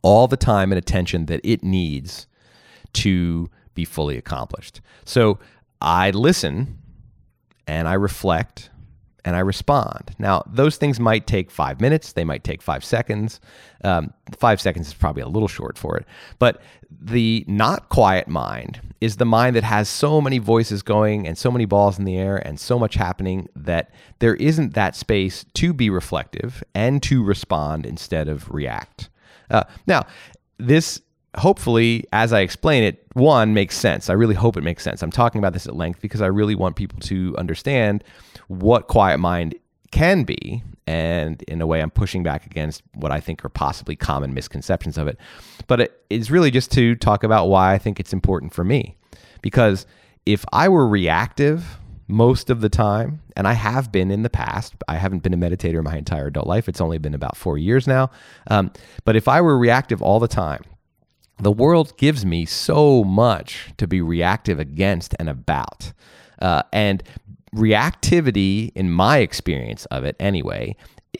all 0.01 0.27
the 0.27 0.37
time 0.37 0.71
and 0.71 0.79
attention 0.79 1.25
that 1.25 1.41
it 1.43 1.63
needs 1.63 2.27
to 2.93 3.49
be 3.75 3.85
fully 3.85 4.17
accomplished. 4.17 4.81
So 5.05 5.39
I 5.81 6.11
listen 6.11 6.77
and 7.67 7.87
I 7.87 7.93
reflect 7.93 8.69
and 9.25 9.35
I 9.35 9.39
respond. 9.39 10.15
Now, 10.19 10.43
those 10.47 10.77
things 10.77 10.99
might 10.99 11.27
take 11.27 11.51
five 11.51 11.81
minutes, 11.81 12.13
they 12.13 12.23
might 12.23 12.43
take 12.43 12.61
five 12.61 12.83
seconds. 12.83 13.39
Um, 13.83 14.13
five 14.37 14.59
seconds 14.59 14.87
is 14.87 14.93
probably 14.93 15.21
a 15.21 15.27
little 15.27 15.47
short 15.47 15.77
for 15.77 15.97
it. 15.97 16.05
But 16.37 16.61
the 16.89 17.45
not 17.47 17.89
quiet 17.89 18.27
mind 18.27 18.81
is 18.99 19.17
the 19.17 19.25
mind 19.25 19.55
that 19.55 19.63
has 19.63 19.87
so 19.87 20.19
many 20.19 20.37
voices 20.37 20.81
going 20.81 21.27
and 21.27 21.37
so 21.37 21.51
many 21.51 21.65
balls 21.65 21.97
in 21.97 22.05
the 22.05 22.17
air 22.17 22.37
and 22.37 22.59
so 22.59 22.77
much 22.77 22.95
happening 22.95 23.47
that 23.55 23.91
there 24.19 24.35
isn't 24.35 24.73
that 24.73 24.95
space 24.95 25.45
to 25.53 25.73
be 25.73 25.89
reflective 25.89 26.63
and 26.73 27.01
to 27.03 27.23
respond 27.23 27.85
instead 27.85 28.27
of 28.27 28.49
react. 28.49 29.09
Uh, 29.49 29.63
now, 29.87 30.05
this 30.57 31.01
hopefully, 31.37 32.05
as 32.11 32.33
I 32.33 32.41
explain 32.41 32.83
it, 32.83 33.05
one 33.13 33.53
makes 33.53 33.77
sense. 33.77 34.09
I 34.09 34.13
really 34.13 34.35
hope 34.35 34.57
it 34.57 34.63
makes 34.63 34.83
sense. 34.83 35.01
I'm 35.01 35.11
talking 35.11 35.39
about 35.39 35.53
this 35.53 35.67
at 35.67 35.75
length 35.75 36.01
because 36.01 36.21
I 36.21 36.27
really 36.27 36.55
want 36.55 36.75
people 36.75 36.99
to 37.01 37.35
understand 37.37 38.03
what 38.47 38.87
quiet 38.87 39.19
mind 39.19 39.55
can 39.91 40.23
be. 40.23 40.63
And 40.87 41.41
in 41.43 41.61
a 41.61 41.67
way, 41.67 41.81
I'm 41.81 41.91
pushing 41.91 42.23
back 42.23 42.45
against 42.45 42.81
what 42.95 43.11
I 43.11 43.19
think 43.19 43.45
are 43.45 43.49
possibly 43.49 43.95
common 43.95 44.33
misconceptions 44.33 44.97
of 44.97 45.07
it. 45.07 45.17
But 45.67 45.81
it 45.81 46.03
is 46.09 46.31
really 46.31 46.49
just 46.49 46.71
to 46.71 46.95
talk 46.95 47.23
about 47.23 47.47
why 47.47 47.73
I 47.73 47.77
think 47.77 47.99
it's 47.99 48.13
important 48.13 48.53
for 48.53 48.63
me. 48.63 48.97
Because 49.41 49.85
if 50.25 50.43
I 50.51 50.67
were 50.67 50.87
reactive 50.87 51.77
most 52.07 52.49
of 52.49 52.61
the 52.61 52.69
time, 52.69 53.21
and 53.35 53.47
I 53.47 53.53
have 53.53 53.91
been 53.91 54.09
in 54.09 54.23
the 54.23 54.31
past, 54.31 54.73
I 54.87 54.95
haven't 54.95 55.21
been 55.21 55.33
a 55.33 55.37
meditator 55.37 55.83
my 55.83 55.95
entire 55.95 56.27
adult 56.27 56.47
life. 56.47 56.67
It's 56.67 56.81
only 56.81 56.97
been 56.97 57.13
about 57.13 57.37
four 57.37 57.57
years 57.57 57.85
now. 57.85 58.09
Um, 58.47 58.71
but 59.05 59.15
if 59.15 59.27
I 59.27 59.41
were 59.41 59.57
reactive 59.57 60.01
all 60.01 60.19
the 60.19 60.27
time, 60.27 60.63
the 61.39 61.51
world 61.51 61.97
gives 61.97 62.25
me 62.25 62.45
so 62.45 63.03
much 63.03 63.71
to 63.77 63.87
be 63.87 64.01
reactive 64.01 64.59
against 64.59 65.15
and 65.19 65.29
about. 65.29 65.93
Uh, 66.41 66.63
and 66.71 67.03
reactivity, 67.55 68.71
in 68.75 68.91
my 68.91 69.19
experience 69.19 69.85
of 69.85 70.03
it 70.03 70.15
anyway, 70.19 70.75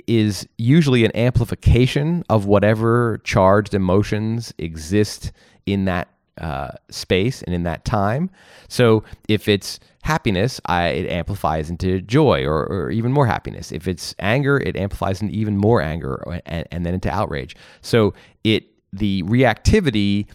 is 0.08 0.48
usually 0.58 1.06
an 1.06 1.16
amplification 1.16 2.24
of 2.30 2.46
whatever 2.46 3.20
charged 3.24 3.74
emotions 3.74 4.54
exist 4.58 5.32
in 5.66 5.86
that 5.86 6.10
uh, 6.40 6.72
space 6.90 7.42
and 7.44 7.54
in 7.54 7.64
that 7.64 7.84
time. 7.84 8.30
So 8.70 9.04
if 9.28 9.48
it's 9.48 9.80
happiness, 10.04 10.62
I, 10.66 10.88
it 10.88 11.12
amplifies 11.12 11.70
into 11.70 12.02
joy 12.02 12.46
or, 12.46 12.66
or, 12.66 12.92
even 12.92 13.12
more 13.12 13.26
happiness. 13.26 13.74
If 13.74 13.88
it's 13.88 14.16
anger, 14.20 14.58
it 14.58 14.78
amplifies 14.78 15.22
into 15.22 15.36
even 15.36 15.58
more 15.58 15.82
anger 15.82 16.24
and, 16.46 16.66
and 16.72 16.86
then 16.86 16.94
into 16.94 17.12
outrage. 17.12 17.58
So 17.82 18.14
it 18.46 18.64
the 18.92 19.24
reactivity 19.24 20.28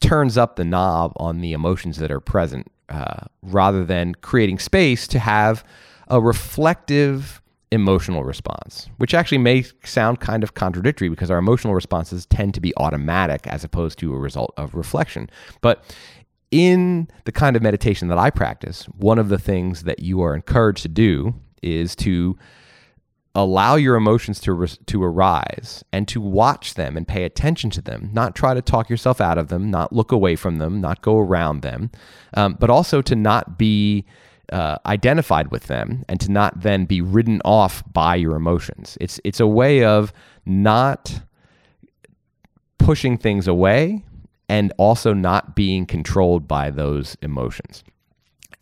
turns 0.00 0.36
up 0.38 0.56
the 0.56 0.64
knob 0.64 1.12
on 1.16 1.40
the 1.40 1.52
emotions 1.52 1.98
that 1.98 2.10
are 2.10 2.20
present 2.20 2.70
uh, 2.88 3.26
rather 3.42 3.84
than 3.84 4.14
creating 4.16 4.58
space 4.58 5.06
to 5.08 5.18
have 5.18 5.64
a 6.08 6.20
reflective 6.20 7.40
emotional 7.72 8.24
response, 8.24 8.88
which 8.96 9.14
actually 9.14 9.38
may 9.38 9.64
sound 9.84 10.18
kind 10.18 10.42
of 10.42 10.54
contradictory 10.54 11.08
because 11.08 11.30
our 11.30 11.38
emotional 11.38 11.74
responses 11.74 12.26
tend 12.26 12.52
to 12.54 12.60
be 12.60 12.72
automatic 12.76 13.46
as 13.46 13.62
opposed 13.62 13.98
to 13.98 14.12
a 14.12 14.18
result 14.18 14.52
of 14.56 14.74
reflection. 14.74 15.30
But 15.60 15.84
in 16.50 17.08
the 17.26 17.32
kind 17.32 17.54
of 17.54 17.62
meditation 17.62 18.08
that 18.08 18.18
I 18.18 18.30
practice, 18.30 18.86
one 18.86 19.18
of 19.20 19.28
the 19.28 19.38
things 19.38 19.84
that 19.84 20.00
you 20.00 20.20
are 20.20 20.34
encouraged 20.34 20.82
to 20.82 20.88
do 20.88 21.34
is 21.62 21.94
to 21.96 22.36
allow 23.34 23.76
your 23.76 23.94
emotions 23.94 24.40
to 24.40 24.66
to 24.86 25.02
arise 25.04 25.84
and 25.92 26.08
to 26.08 26.20
watch 26.20 26.74
them 26.74 26.96
and 26.96 27.06
pay 27.06 27.24
attention 27.24 27.70
to 27.70 27.80
them 27.80 28.10
not 28.12 28.34
try 28.34 28.54
to 28.54 28.62
talk 28.62 28.90
yourself 28.90 29.20
out 29.20 29.38
of 29.38 29.48
them 29.48 29.70
not 29.70 29.92
look 29.92 30.10
away 30.10 30.34
from 30.34 30.58
them 30.58 30.80
not 30.80 31.00
go 31.00 31.16
around 31.16 31.62
them 31.62 31.90
um, 32.34 32.56
but 32.58 32.70
also 32.70 33.00
to 33.00 33.14
not 33.14 33.56
be 33.56 34.04
uh, 34.52 34.78
identified 34.86 35.50
with 35.50 35.64
them 35.64 36.04
and 36.08 36.20
to 36.20 36.30
not 36.30 36.60
then 36.60 36.84
be 36.84 37.00
ridden 37.00 37.40
off 37.44 37.82
by 37.92 38.16
your 38.16 38.34
emotions. 38.34 38.98
It's 39.00 39.20
it's 39.24 39.40
a 39.40 39.46
way 39.46 39.84
of 39.84 40.12
not 40.44 41.22
pushing 42.78 43.16
things 43.16 43.46
away 43.46 44.04
and 44.48 44.72
also 44.76 45.12
not 45.12 45.54
being 45.54 45.86
controlled 45.86 46.48
by 46.48 46.70
those 46.70 47.16
emotions 47.22 47.84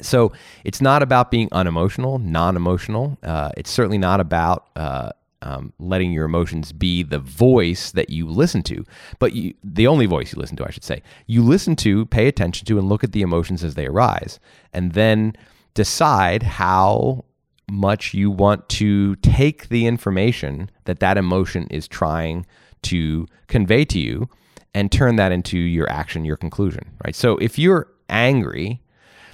so 0.01 0.33
it's 0.65 0.81
not 0.81 1.03
about 1.03 1.31
being 1.31 1.49
unemotional, 1.53 2.19
non 2.19 2.57
emotional. 2.57 3.19
Uh, 3.23 3.51
it's 3.57 3.71
certainly 3.71 3.99
not 3.99 4.21
about 4.21 4.69
uh, 4.77 5.11
um, 5.43 5.73
letting 5.79 6.13
your 6.13 6.25
emotions 6.25 6.73
be 6.73 7.03
the 7.03 7.19
voice 7.19 7.93
that 7.93 8.11
you 8.11 8.29
listen 8.29 8.63
to, 8.65 8.85
but 9.19 9.33
you, 9.33 9.55
the 9.63 9.87
only 9.87 10.07
voice 10.07 10.33
you 10.33 10.41
listen 10.41 10.57
to, 10.57 10.67
I 10.67 10.71
should 10.71 10.85
say. 10.85 11.03
You 11.27 11.43
listen 11.43 11.77
to, 11.77 12.07
pay 12.07 12.29
attention 12.29 12.67
to, 12.67 12.79
and 12.79 12.89
look 12.89 13.05
at 13.05 13.13
the 13.13 13.23
emotions 13.23 13.65
as 13.65 13.75
they 13.75 13.87
arise, 13.87 14.39
and 14.73 14.93
then 14.93 15.35
decide 15.75 16.43
how 16.43 17.25
much 17.71 18.15
you 18.15 18.31
want 18.31 18.69
to 18.69 19.15
take 19.17 19.69
the 19.69 19.87
information 19.87 20.71
that 20.85 21.01
that 21.01 21.19
emotion 21.19 21.67
is 21.71 21.87
trying 21.87 22.47
to 22.83 23.27
convey 23.47 23.85
to 23.85 23.99
you 23.99 24.29
and 24.75 24.91
turn 24.91 25.17
that 25.17 25.33
into 25.33 25.59
your 25.59 25.91
action, 25.91 26.25
your 26.25 26.37
conclusion, 26.37 26.91
right? 27.05 27.15
So 27.15 27.37
if 27.39 27.59
you're 27.59 27.89
angry, 28.09 28.81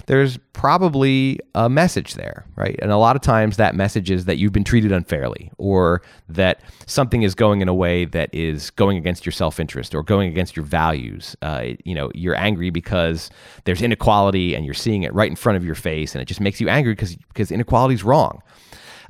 there's 0.07 0.37
probably 0.53 1.39
a 1.55 1.69
message 1.69 2.13
there, 2.13 2.45
right? 2.55 2.77
And 2.81 2.91
a 2.91 2.97
lot 2.97 3.15
of 3.15 3.21
times 3.21 3.57
that 3.57 3.75
message 3.75 4.11
is 4.11 4.25
that 4.25 4.37
you've 4.37 4.51
been 4.53 4.63
treated 4.63 4.91
unfairly 4.91 5.51
or 5.57 6.01
that 6.29 6.61
something 6.85 7.23
is 7.23 7.35
going 7.35 7.61
in 7.61 7.67
a 7.67 7.73
way 7.73 8.05
that 8.05 8.29
is 8.33 8.69
going 8.71 8.97
against 8.97 9.25
your 9.25 9.33
self 9.33 9.59
interest 9.59 9.95
or 9.95 10.03
going 10.03 10.29
against 10.29 10.55
your 10.55 10.65
values. 10.65 11.35
Uh, 11.41 11.69
you 11.83 11.95
know, 11.95 12.11
you're 12.13 12.35
angry 12.35 12.69
because 12.69 13.29
there's 13.65 13.81
inequality 13.81 14.53
and 14.55 14.65
you're 14.65 14.73
seeing 14.73 15.03
it 15.03 15.13
right 15.13 15.29
in 15.29 15.35
front 15.35 15.57
of 15.57 15.65
your 15.65 15.75
face 15.75 16.13
and 16.13 16.21
it 16.21 16.25
just 16.25 16.41
makes 16.41 16.61
you 16.61 16.69
angry 16.69 16.93
because, 16.93 17.51
inequality 17.51 17.95
is 17.95 18.03
wrong. 18.03 18.41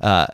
Uh, 0.00 0.26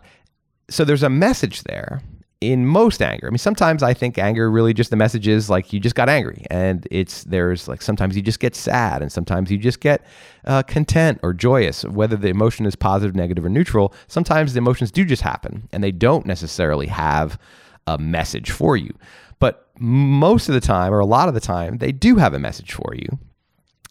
so 0.70 0.84
there's 0.84 1.02
a 1.02 1.10
message 1.10 1.62
there. 1.64 2.02
In 2.42 2.66
most 2.66 3.00
anger. 3.00 3.28
I 3.28 3.30
mean, 3.30 3.38
sometimes 3.38 3.82
I 3.82 3.94
think 3.94 4.18
anger 4.18 4.50
really 4.50 4.74
just 4.74 4.90
the 4.90 4.96
message 4.96 5.28
is 5.28 5.48
like 5.48 5.72
you 5.72 5.78
just 5.78 5.94
got 5.94 6.08
angry, 6.08 6.44
and 6.50 6.86
it's 6.90 7.22
there's 7.24 7.68
like 7.68 7.80
sometimes 7.80 8.16
you 8.16 8.22
just 8.22 8.40
get 8.40 8.56
sad, 8.56 9.00
and 9.00 9.12
sometimes 9.12 9.50
you 9.50 9.58
just 9.58 9.80
get 9.80 10.04
uh, 10.44 10.62
content 10.64 11.20
or 11.22 11.32
joyous. 11.32 11.84
Whether 11.84 12.16
the 12.16 12.28
emotion 12.28 12.66
is 12.66 12.74
positive, 12.74 13.14
negative, 13.14 13.44
or 13.44 13.48
neutral, 13.48 13.94
sometimes 14.08 14.52
the 14.52 14.58
emotions 14.58 14.90
do 14.90 15.04
just 15.04 15.22
happen, 15.22 15.68
and 15.72 15.84
they 15.84 15.92
don't 15.92 16.26
necessarily 16.26 16.88
have 16.88 17.38
a 17.86 17.96
message 17.96 18.50
for 18.50 18.76
you. 18.76 18.92
But 19.38 19.68
most 19.78 20.48
of 20.48 20.54
the 20.54 20.60
time, 20.60 20.92
or 20.92 20.98
a 20.98 21.06
lot 21.06 21.28
of 21.28 21.34
the 21.34 21.40
time, 21.40 21.78
they 21.78 21.92
do 21.92 22.16
have 22.16 22.34
a 22.34 22.38
message 22.38 22.72
for 22.72 22.94
you. 22.94 23.18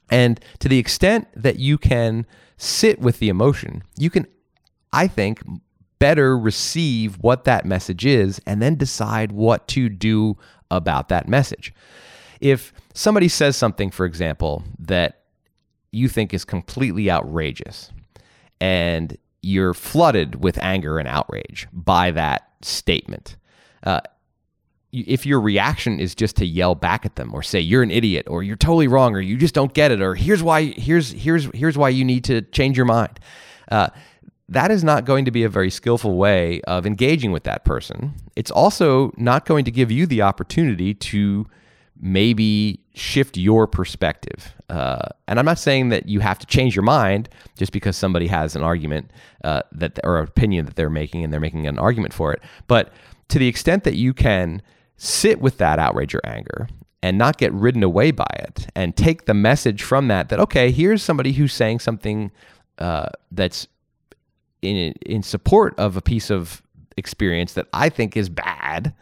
And 0.09 0.39
to 0.59 0.67
the 0.67 0.77
extent 0.77 1.27
that 1.35 1.57
you 1.57 1.77
can 1.77 2.25
sit 2.57 2.99
with 2.99 3.19
the 3.19 3.29
emotion, 3.29 3.83
you 3.97 4.09
can, 4.09 4.27
I 4.91 5.07
think, 5.07 5.41
better 6.01 6.35
receive 6.35 7.19
what 7.19 7.43
that 7.43 7.63
message 7.63 8.07
is 8.07 8.41
and 8.47 8.59
then 8.59 8.73
decide 8.73 9.31
what 9.31 9.67
to 9.67 9.87
do 9.87 10.35
about 10.71 11.09
that 11.09 11.27
message. 11.27 11.71
If 12.39 12.73
somebody 12.95 13.27
says 13.27 13.55
something, 13.55 13.91
for 13.91 14.07
example, 14.07 14.63
that 14.79 15.21
you 15.91 16.09
think 16.09 16.33
is 16.33 16.43
completely 16.43 17.11
outrageous 17.11 17.91
and 18.59 19.15
you're 19.43 19.75
flooded 19.75 20.43
with 20.43 20.57
anger 20.57 20.97
and 20.97 21.07
outrage 21.07 21.67
by 21.71 22.09
that 22.09 22.49
statement, 22.63 23.35
uh, 23.83 24.01
if 24.91 25.23
your 25.23 25.39
reaction 25.39 25.99
is 25.99 26.15
just 26.15 26.35
to 26.37 26.47
yell 26.47 26.73
back 26.73 27.05
at 27.05 27.15
them 27.15 27.31
or 27.31 27.43
say 27.43 27.59
you're 27.59 27.83
an 27.83 27.91
idiot 27.91 28.25
or 28.27 28.41
you're 28.41 28.55
totally 28.55 28.87
wrong 28.87 29.13
or 29.13 29.21
you 29.21 29.37
just 29.37 29.53
don't 29.53 29.75
get 29.75 29.91
it 29.91 30.01
or 30.01 30.15
here's 30.15 30.41
why 30.41 30.65
here's 30.65 31.11
here's 31.11 31.45
here's 31.53 31.77
why 31.77 31.89
you 31.89 32.03
need 32.03 32.23
to 32.23 32.41
change 32.41 32.75
your 32.75 32.85
mind 32.85 33.19
uh, 33.71 33.87
that 34.51 34.69
is 34.69 34.83
not 34.83 35.05
going 35.05 35.23
to 35.23 35.31
be 35.31 35.43
a 35.43 35.49
very 35.49 35.71
skillful 35.71 36.17
way 36.17 36.59
of 36.63 36.85
engaging 36.85 37.31
with 37.31 37.43
that 37.43 37.63
person. 37.63 38.13
It's 38.35 38.51
also 38.51 39.13
not 39.15 39.45
going 39.45 39.63
to 39.63 39.71
give 39.71 39.89
you 39.89 40.05
the 40.05 40.21
opportunity 40.21 40.93
to 40.93 41.47
maybe 42.01 42.81
shift 42.93 43.37
your 43.37 43.65
perspective. 43.65 44.53
Uh, 44.69 45.07
and 45.29 45.39
I'm 45.39 45.45
not 45.45 45.57
saying 45.57 45.89
that 45.89 46.09
you 46.09 46.19
have 46.19 46.37
to 46.39 46.45
change 46.45 46.75
your 46.75 46.83
mind 46.83 47.29
just 47.55 47.71
because 47.71 47.95
somebody 47.95 48.27
has 48.27 48.55
an 48.57 48.61
argument 48.61 49.11
uh, 49.45 49.61
that 49.71 49.99
or 50.03 50.17
opinion 50.17 50.65
that 50.65 50.75
they're 50.75 50.89
making 50.89 51.23
and 51.23 51.31
they're 51.31 51.39
making 51.39 51.65
an 51.65 51.79
argument 51.79 52.13
for 52.13 52.33
it. 52.33 52.41
But 52.67 52.91
to 53.29 53.39
the 53.39 53.47
extent 53.47 53.85
that 53.85 53.95
you 53.95 54.13
can 54.13 54.61
sit 54.97 55.39
with 55.39 55.59
that 55.59 55.79
outrage 55.79 56.13
or 56.13 56.21
anger 56.25 56.67
and 57.01 57.17
not 57.17 57.37
get 57.37 57.53
ridden 57.53 57.83
away 57.83 58.11
by 58.11 58.29
it 58.39 58.67
and 58.75 58.97
take 58.97 59.27
the 59.27 59.33
message 59.33 59.81
from 59.81 60.09
that 60.09 60.29
that 60.29 60.39
okay 60.39 60.69
here's 60.69 61.01
somebody 61.01 61.31
who's 61.31 61.51
saying 61.51 61.79
something 61.79 62.29
uh, 62.77 63.07
that's 63.31 63.67
in 64.61 64.93
in 65.05 65.23
support 65.23 65.77
of 65.77 65.97
a 65.97 66.01
piece 66.01 66.29
of 66.29 66.61
experience 66.97 67.53
that 67.53 67.67
I 67.73 67.89
think 67.89 68.15
is 68.15 68.29
bad, 68.29 68.93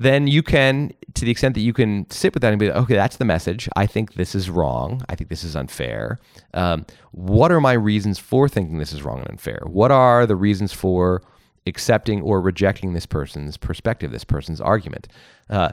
then 0.00 0.26
you 0.26 0.42
can, 0.42 0.92
to 1.12 1.26
the 1.26 1.30
extent 1.30 1.54
that 1.54 1.60
you 1.60 1.74
can 1.74 2.08
sit 2.10 2.32
with 2.32 2.40
that 2.40 2.52
and 2.52 2.58
be 2.58 2.68
like, 2.68 2.76
okay, 2.84 2.94
that's 2.94 3.18
the 3.18 3.24
message. 3.26 3.68
I 3.76 3.86
think 3.86 4.14
this 4.14 4.34
is 4.34 4.48
wrong. 4.48 5.02
I 5.10 5.14
think 5.14 5.28
this 5.28 5.44
is 5.44 5.54
unfair. 5.54 6.18
Um, 6.54 6.86
what 7.12 7.52
are 7.52 7.60
my 7.60 7.74
reasons 7.74 8.18
for 8.18 8.48
thinking 8.48 8.78
this 8.78 8.94
is 8.94 9.02
wrong 9.02 9.18
and 9.18 9.28
unfair? 9.28 9.60
What 9.66 9.90
are 9.90 10.24
the 10.24 10.36
reasons 10.36 10.72
for 10.72 11.22
accepting 11.66 12.22
or 12.22 12.40
rejecting 12.40 12.94
this 12.94 13.04
person's 13.04 13.58
perspective, 13.58 14.10
this 14.10 14.24
person's 14.24 14.60
argument? 14.60 15.06
Uh, 15.50 15.72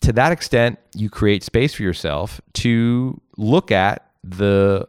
to 0.00 0.12
that 0.14 0.32
extent, 0.32 0.80
you 0.94 1.08
create 1.08 1.44
space 1.44 1.74
for 1.74 1.84
yourself 1.84 2.40
to 2.54 3.20
look 3.36 3.70
at 3.70 4.10
the 4.24 4.88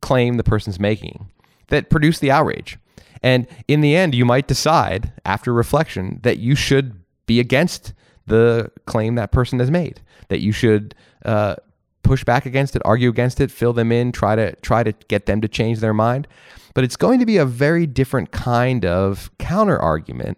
claim 0.00 0.38
the 0.38 0.44
person's 0.44 0.80
making 0.80 1.26
that 1.68 1.90
produced 1.90 2.22
the 2.22 2.30
outrage. 2.30 2.78
And 3.24 3.46
in 3.68 3.80
the 3.80 3.96
end, 3.96 4.14
you 4.14 4.26
might 4.26 4.46
decide 4.46 5.10
after 5.24 5.50
reflection 5.50 6.20
that 6.24 6.38
you 6.38 6.54
should 6.54 7.00
be 7.24 7.40
against 7.40 7.94
the 8.26 8.70
claim 8.84 9.14
that 9.14 9.32
person 9.32 9.58
has 9.60 9.70
made, 9.70 10.02
that 10.28 10.40
you 10.40 10.52
should 10.52 10.94
uh, 11.24 11.56
push 12.02 12.22
back 12.22 12.44
against 12.44 12.76
it, 12.76 12.82
argue 12.84 13.08
against 13.08 13.40
it, 13.40 13.50
fill 13.50 13.72
them 13.72 13.90
in, 13.90 14.12
try 14.12 14.36
to 14.36 14.54
try 14.56 14.82
to 14.82 14.92
get 15.08 15.24
them 15.24 15.40
to 15.40 15.48
change 15.48 15.80
their 15.80 15.94
mind. 15.94 16.28
But 16.74 16.84
it's 16.84 16.96
going 16.96 17.18
to 17.18 17.24
be 17.24 17.38
a 17.38 17.46
very 17.46 17.86
different 17.86 18.30
kind 18.30 18.84
of 18.84 19.30
counter 19.38 19.78
argument 19.78 20.36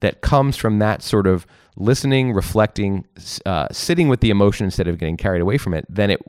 that 0.00 0.20
comes 0.20 0.54
from 0.54 0.80
that 0.80 1.02
sort 1.02 1.26
of 1.26 1.46
listening, 1.76 2.34
reflecting, 2.34 3.06
uh, 3.46 3.68
sitting 3.72 4.08
with 4.08 4.20
the 4.20 4.28
emotion 4.28 4.66
instead 4.66 4.86
of 4.86 4.98
getting 4.98 5.16
carried 5.16 5.40
away 5.40 5.56
from 5.56 5.72
it, 5.72 5.86
than 5.88 6.10
it 6.10 6.20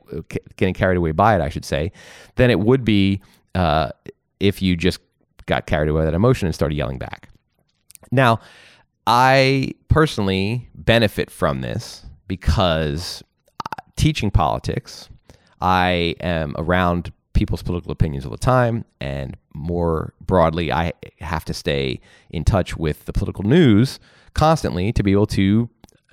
getting 0.56 0.72
carried 0.72 0.96
away 0.96 1.12
by 1.12 1.34
it, 1.34 1.42
I 1.42 1.50
should 1.50 1.66
say, 1.66 1.92
than 2.36 2.50
it 2.50 2.60
would 2.60 2.86
be 2.86 3.20
uh, 3.54 3.90
if 4.38 4.62
you 4.62 4.76
just 4.76 5.00
got 5.50 5.66
carried 5.66 5.90
away 5.90 5.98
with 6.00 6.06
that 6.06 6.14
emotion 6.14 6.46
and 6.46 6.54
started 6.54 6.76
yelling 6.76 6.98
back. 6.98 7.28
Now, 8.10 8.40
I 9.06 9.72
personally 9.88 10.70
benefit 10.74 11.30
from 11.30 11.60
this 11.60 12.06
because 12.28 13.22
uh, 13.64 13.82
teaching 13.96 14.30
politics, 14.30 15.08
I 15.60 16.14
am 16.20 16.54
around 16.56 17.12
people's 17.32 17.62
political 17.62 17.90
opinions 17.90 18.24
all 18.24 18.30
the 18.30 18.38
time. 18.38 18.84
And 19.00 19.36
more 19.52 20.14
broadly, 20.20 20.72
I 20.72 20.92
have 21.18 21.44
to 21.46 21.54
stay 21.54 22.00
in 22.30 22.44
touch 22.44 22.76
with 22.76 23.04
the 23.06 23.12
political 23.12 23.44
news 23.44 23.98
constantly 24.34 24.92
to 24.92 25.02
be 25.02 25.12
able 25.12 25.26
to 25.26 25.68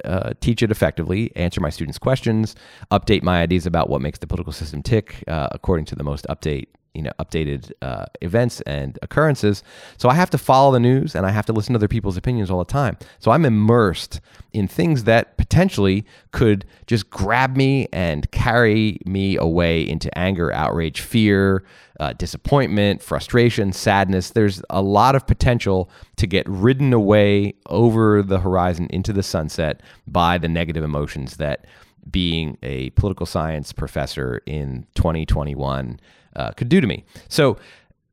uh, 0.05 0.33
teach 0.41 0.63
it 0.63 0.71
effectively, 0.71 1.31
answer 1.35 1.59
my 1.61 1.69
students' 1.69 1.97
questions, 1.97 2.55
update 2.91 3.23
my 3.23 3.41
ideas 3.41 3.65
about 3.65 3.89
what 3.89 4.01
makes 4.01 4.19
the 4.19 4.27
political 4.27 4.53
system 4.53 4.81
tick 4.81 5.23
uh, 5.27 5.47
according 5.51 5.85
to 5.85 5.95
the 5.95 6.03
most 6.03 6.25
update 6.29 6.67
you 6.93 7.01
know 7.01 7.11
updated 7.19 7.71
uh, 7.81 8.05
events 8.21 8.61
and 8.61 8.97
occurrences. 9.01 9.63
So 9.97 10.09
I 10.09 10.13
have 10.15 10.29
to 10.31 10.37
follow 10.37 10.71
the 10.71 10.79
news 10.79 11.15
and 11.15 11.25
I 11.25 11.31
have 11.31 11.45
to 11.47 11.53
listen 11.53 11.73
to 11.73 11.77
other 11.77 11.87
people's 11.87 12.17
opinions 12.17 12.49
all 12.49 12.59
the 12.59 12.65
time. 12.65 12.97
So 13.19 13.31
I'm 13.31 13.45
immersed 13.45 14.19
in 14.53 14.67
things 14.67 15.03
that 15.03 15.37
potentially 15.37 16.05
could 16.31 16.65
just 16.87 17.09
grab 17.09 17.55
me 17.55 17.87
and 17.93 18.29
carry 18.31 18.99
me 19.05 19.37
away 19.37 19.87
into 19.87 20.15
anger, 20.17 20.51
outrage, 20.53 21.01
fear, 21.01 21.63
uh, 21.99 22.13
disappointment, 22.13 23.01
frustration, 23.01 23.71
sadness. 23.73 24.31
There's 24.31 24.61
a 24.69 24.81
lot 24.81 25.15
of 25.15 25.27
potential 25.27 25.89
to 26.17 26.27
get 26.27 26.47
ridden 26.47 26.93
away 26.93 27.53
over 27.67 28.21
the 28.23 28.39
horizon 28.39 28.87
into 28.89 29.13
the 29.13 29.23
sunset 29.23 29.81
by 30.07 30.37
the 30.37 30.47
negative 30.47 30.83
emotions 30.83 31.37
that 31.37 31.65
being 32.11 32.57
a 32.63 32.89
political 32.91 33.25
science 33.25 33.73
professor 33.73 34.41
in 34.45 34.85
2021 34.95 35.99
uh, 36.35 36.51
could 36.51 36.69
do 36.69 36.79
to 36.79 36.87
me. 36.87 37.03
So 37.27 37.57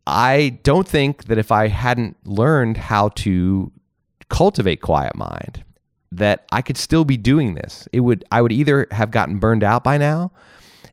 I 0.06 0.58
don't 0.62 0.86
think 0.86 1.24
that 1.24 1.38
if 1.38 1.50
I 1.52 1.68
hadn't 1.68 2.16
learned 2.26 2.76
how 2.76 3.08
to 3.10 3.72
cultivate 4.28 4.80
quiet 4.80 5.14
mind, 5.14 5.64
that 6.12 6.44
I 6.52 6.62
could 6.62 6.76
still 6.76 7.04
be 7.04 7.16
doing 7.16 7.54
this. 7.54 7.88
It 7.92 8.00
would 8.00 8.24
I 8.30 8.42
would 8.42 8.52
either 8.52 8.86
have 8.90 9.10
gotten 9.10 9.38
burned 9.38 9.64
out 9.64 9.84
by 9.84 9.98
now, 9.98 10.32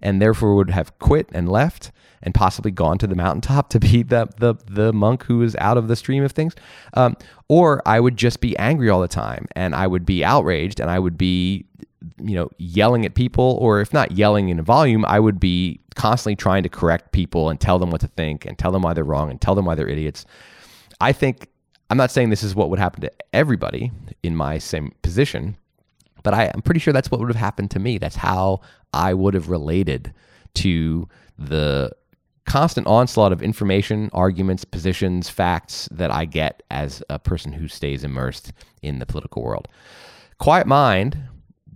and 0.01 0.21
therefore 0.21 0.55
would 0.55 0.69
have 0.69 0.97
quit 0.99 1.29
and 1.33 1.49
left, 1.49 1.91
and 2.23 2.33
possibly 2.33 2.71
gone 2.71 2.97
to 2.99 3.07
the 3.07 3.15
mountaintop 3.15 3.69
to 3.69 3.79
be 3.79 4.03
the 4.03 4.27
the 4.37 4.55
the 4.67 4.93
monk 4.93 5.23
who 5.25 5.41
is 5.41 5.55
out 5.57 5.77
of 5.77 5.87
the 5.87 5.95
stream 5.95 6.23
of 6.23 6.31
things, 6.31 6.55
um, 6.93 7.15
or 7.49 7.81
I 7.85 7.99
would 7.99 8.17
just 8.17 8.41
be 8.41 8.57
angry 8.57 8.89
all 8.89 9.01
the 9.01 9.07
time, 9.07 9.47
and 9.55 9.75
I 9.75 9.87
would 9.87 10.05
be 10.05 10.23
outraged, 10.23 10.79
and 10.79 10.89
I 10.89 10.99
would 10.99 11.17
be 11.17 11.65
you 12.19 12.35
know, 12.35 12.49
yelling 12.57 13.05
at 13.05 13.13
people, 13.13 13.57
or 13.61 13.81
if 13.81 13.93
not 13.93 14.11
yelling 14.11 14.49
in 14.49 14.59
a 14.59 14.63
volume, 14.63 15.05
I 15.05 15.19
would 15.19 15.39
be 15.39 15.79
constantly 15.95 16.35
trying 16.35 16.63
to 16.63 16.69
correct 16.69 17.11
people 17.11 17.49
and 17.49 17.59
tell 17.59 17.79
them 17.79 17.91
what 17.91 18.01
to 18.01 18.07
think 18.07 18.45
and 18.45 18.57
tell 18.57 18.71
them 18.71 18.81
why 18.81 18.93
they're 18.93 19.03
wrong 19.03 19.29
and 19.29 19.39
tell 19.39 19.55
them 19.55 19.65
why 19.65 19.75
they're 19.75 19.87
idiots. 19.87 20.25
I 20.99 21.11
think 21.11 21.47
I'm 21.89 21.97
not 21.97 22.11
saying 22.11 22.29
this 22.29 22.43
is 22.43 22.55
what 22.55 22.69
would 22.69 22.79
happen 22.79 23.01
to 23.01 23.11
everybody 23.33 23.91
in 24.23 24.35
my 24.35 24.57
same 24.57 24.93
position, 25.01 25.57
but 26.23 26.33
I, 26.33 26.45
am 26.45 26.61
pretty 26.61 26.79
sure 26.79 26.93
that's 26.93 27.11
what 27.11 27.19
would 27.19 27.29
have 27.29 27.35
happened 27.35 27.71
to 27.71 27.79
me. 27.79 27.97
That's 27.97 28.15
how 28.15 28.61
I 28.93 29.13
would 29.13 29.33
have 29.33 29.49
related 29.49 30.13
to 30.55 31.07
the 31.37 31.91
constant 32.45 32.87
onslaught 32.87 33.31
of 33.31 33.41
information, 33.41 34.09
arguments, 34.13 34.65
positions, 34.65 35.29
facts 35.29 35.87
that 35.91 36.11
I 36.11 36.25
get 36.25 36.63
as 36.71 37.03
a 37.09 37.19
person 37.19 37.53
who 37.53 37.67
stays 37.67 38.03
immersed 38.03 38.53
in 38.81 38.99
the 38.99 39.05
political 39.05 39.43
world. 39.43 39.67
Quiet 40.37 40.67
mind 40.67 41.17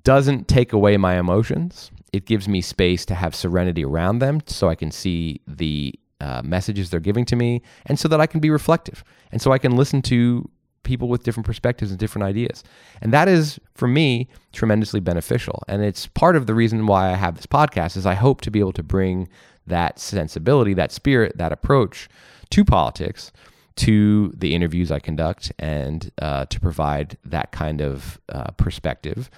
doesn't 0.05 0.47
take 0.47 0.71
away 0.71 0.95
my 0.95 1.19
emotions. 1.19 1.91
It 2.13 2.25
gives 2.25 2.47
me 2.47 2.61
space 2.61 3.05
to 3.07 3.15
have 3.15 3.35
serenity 3.35 3.83
around 3.83 4.19
them 4.19 4.39
so 4.45 4.69
I 4.69 4.75
can 4.75 4.91
see 4.91 5.41
the 5.45 5.93
uh, 6.21 6.41
messages 6.45 6.89
they're 6.89 7.01
giving 7.01 7.25
to 7.25 7.35
me 7.35 7.61
and 7.85 7.99
so 7.99 8.07
that 8.07 8.21
I 8.21 8.27
can 8.27 8.39
be 8.39 8.49
reflective 8.49 9.03
and 9.33 9.41
so 9.41 9.51
I 9.51 9.57
can 9.57 9.75
listen 9.75 10.01
to 10.03 10.49
people 10.83 11.09
with 11.09 11.23
different 11.23 11.45
perspectives 11.45 11.91
and 11.91 11.99
different 11.99 12.23
ideas. 12.23 12.63
And 13.01 13.11
that 13.11 13.27
is 13.27 13.59
for 13.73 13.87
me 13.87 14.29
tremendously 14.53 14.99
beneficial. 15.01 15.63
And 15.67 15.83
it's 15.83 16.07
part 16.07 16.35
of 16.35 16.45
the 16.45 16.53
reason 16.53 16.85
why 16.85 17.11
I 17.11 17.15
have 17.15 17.35
this 17.35 17.47
podcast 17.47 17.97
is 17.97 18.05
I 18.05 18.13
hope 18.13 18.41
to 18.41 18.51
be 18.51 18.59
able 18.59 18.73
to 18.73 18.83
bring 18.83 19.27
that 19.67 19.99
sensibility, 19.99 20.75
that 20.75 20.91
spirit, 20.91 21.37
that 21.37 21.51
approach 21.51 22.07
to 22.51 22.63
politics 22.63 23.31
to 23.77 24.31
the 24.37 24.55
interviews 24.55 24.91
I 24.91 24.99
conduct 24.99 25.51
and 25.59 26.11
uh, 26.21 26.45
to 26.45 26.59
provide 26.59 27.17
that 27.25 27.51
kind 27.51 27.81
of 27.81 28.21
uh, 28.29 28.51
perspective 28.51 29.29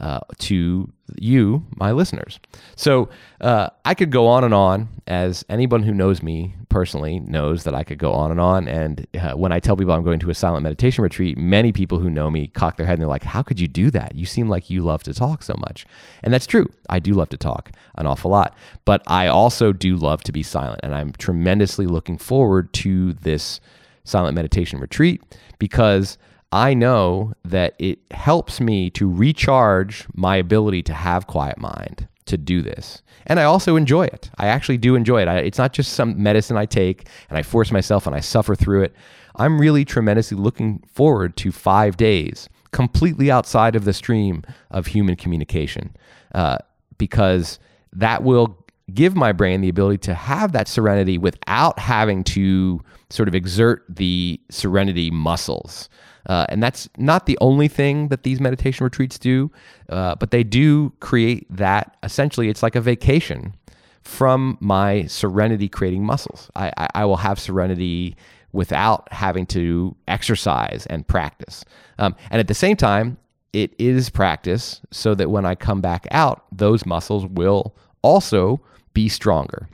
uh, 0.00 0.20
to 0.38 0.90
you, 1.16 1.66
my 1.76 1.92
listeners. 1.92 2.40
So 2.76 3.10
uh, 3.40 3.68
I 3.84 3.94
could 3.94 4.10
go 4.10 4.26
on 4.26 4.44
and 4.44 4.54
on, 4.54 4.88
as 5.06 5.44
anyone 5.48 5.82
who 5.82 5.92
knows 5.92 6.22
me 6.22 6.54
personally 6.70 7.20
knows 7.20 7.64
that 7.64 7.74
I 7.74 7.84
could 7.84 7.98
go 7.98 8.12
on 8.12 8.30
and 8.30 8.40
on. 8.40 8.66
And 8.66 9.06
uh, 9.20 9.32
when 9.32 9.52
I 9.52 9.60
tell 9.60 9.76
people 9.76 9.92
I'm 9.92 10.02
going 10.02 10.20
to 10.20 10.30
a 10.30 10.34
silent 10.34 10.62
meditation 10.62 11.02
retreat, 11.02 11.36
many 11.36 11.72
people 11.72 11.98
who 11.98 12.08
know 12.08 12.30
me 12.30 12.46
cock 12.46 12.78
their 12.78 12.86
head 12.86 12.94
and 12.94 13.02
they're 13.02 13.08
like, 13.08 13.24
How 13.24 13.42
could 13.42 13.60
you 13.60 13.68
do 13.68 13.90
that? 13.90 14.14
You 14.14 14.24
seem 14.24 14.48
like 14.48 14.70
you 14.70 14.80
love 14.80 15.02
to 15.04 15.12
talk 15.12 15.42
so 15.42 15.54
much. 15.58 15.84
And 16.22 16.32
that's 16.32 16.46
true. 16.46 16.66
I 16.88 16.98
do 16.98 17.12
love 17.12 17.28
to 17.28 17.36
talk 17.36 17.70
an 17.96 18.06
awful 18.06 18.30
lot, 18.30 18.56
but 18.86 19.02
I 19.06 19.26
also 19.26 19.72
do 19.72 19.96
love 19.96 20.22
to 20.24 20.32
be 20.32 20.42
silent. 20.42 20.80
And 20.82 20.94
I'm 20.94 21.12
tremendously 21.12 21.86
looking 21.86 22.16
forward 22.16 22.72
to 22.74 23.12
this 23.12 23.60
silent 24.04 24.34
meditation 24.34 24.80
retreat 24.80 25.22
because 25.58 26.16
I 26.52 26.74
know 26.74 27.32
that 27.44 27.74
it 27.78 27.98
helps 28.10 28.60
me 28.60 28.90
to 28.90 29.10
recharge 29.10 30.06
my 30.14 30.36
ability 30.36 30.82
to 30.84 30.92
have 30.92 31.26
quiet 31.26 31.58
mind 31.58 32.06
to 32.26 32.36
do 32.36 32.60
this. 32.60 33.02
And 33.26 33.40
I 33.40 33.44
also 33.44 33.76
enjoy 33.76 34.04
it. 34.04 34.30
I 34.36 34.46
actually 34.46 34.76
do 34.76 34.94
enjoy 34.94 35.22
it. 35.22 35.28
I, 35.28 35.38
it's 35.38 35.58
not 35.58 35.72
just 35.72 35.94
some 35.94 36.22
medicine 36.22 36.56
I 36.56 36.66
take 36.66 37.08
and 37.30 37.38
I 37.38 37.42
force 37.42 37.72
myself 37.72 38.06
and 38.06 38.14
I 38.14 38.20
suffer 38.20 38.54
through 38.54 38.82
it. 38.82 38.94
I'm 39.36 39.58
really 39.58 39.84
tremendously 39.84 40.36
looking 40.36 40.82
forward 40.92 41.36
to 41.38 41.52
five 41.52 41.96
days 41.96 42.48
completely 42.72 43.30
outside 43.30 43.74
of 43.74 43.84
the 43.84 43.92
stream 43.92 44.42
of 44.70 44.86
human 44.86 45.16
communication 45.16 45.94
uh, 46.34 46.58
because 46.98 47.58
that 47.92 48.22
will 48.22 48.58
give 48.92 49.14
my 49.14 49.32
brain 49.32 49.60
the 49.60 49.68
ability 49.68 49.98
to 49.98 50.14
have 50.14 50.52
that 50.52 50.68
serenity 50.68 51.16
without 51.16 51.78
having 51.78 52.24
to 52.24 52.80
sort 53.10 53.28
of 53.28 53.34
exert 53.34 53.84
the 53.88 54.40
serenity 54.50 55.10
muscles. 55.10 55.88
Uh, 56.26 56.46
and 56.48 56.62
that's 56.62 56.88
not 56.96 57.26
the 57.26 57.36
only 57.40 57.68
thing 57.68 58.08
that 58.08 58.22
these 58.22 58.40
meditation 58.40 58.84
retreats 58.84 59.18
do, 59.18 59.50
uh, 59.88 60.14
but 60.16 60.30
they 60.30 60.44
do 60.44 60.92
create 61.00 61.46
that 61.50 61.96
essentially, 62.02 62.48
it's 62.48 62.62
like 62.62 62.76
a 62.76 62.80
vacation 62.80 63.54
from 64.02 64.56
my 64.60 65.04
serenity 65.06 65.68
creating 65.68 66.04
muscles. 66.04 66.50
I, 66.54 66.72
I, 66.76 66.88
I 66.94 67.04
will 67.04 67.16
have 67.16 67.38
serenity 67.38 68.16
without 68.52 69.08
having 69.12 69.46
to 69.46 69.96
exercise 70.08 70.86
and 70.90 71.06
practice. 71.06 71.64
Um, 71.98 72.14
and 72.30 72.38
at 72.38 72.48
the 72.48 72.54
same 72.54 72.76
time, 72.76 73.16
it 73.52 73.74
is 73.78 74.10
practice 74.10 74.80
so 74.90 75.14
that 75.14 75.30
when 75.30 75.44
I 75.44 75.54
come 75.54 75.80
back 75.80 76.06
out, 76.10 76.44
those 76.52 76.86
muscles 76.86 77.26
will 77.26 77.74
also 78.02 78.60
be 78.94 79.08
stronger. 79.08 79.68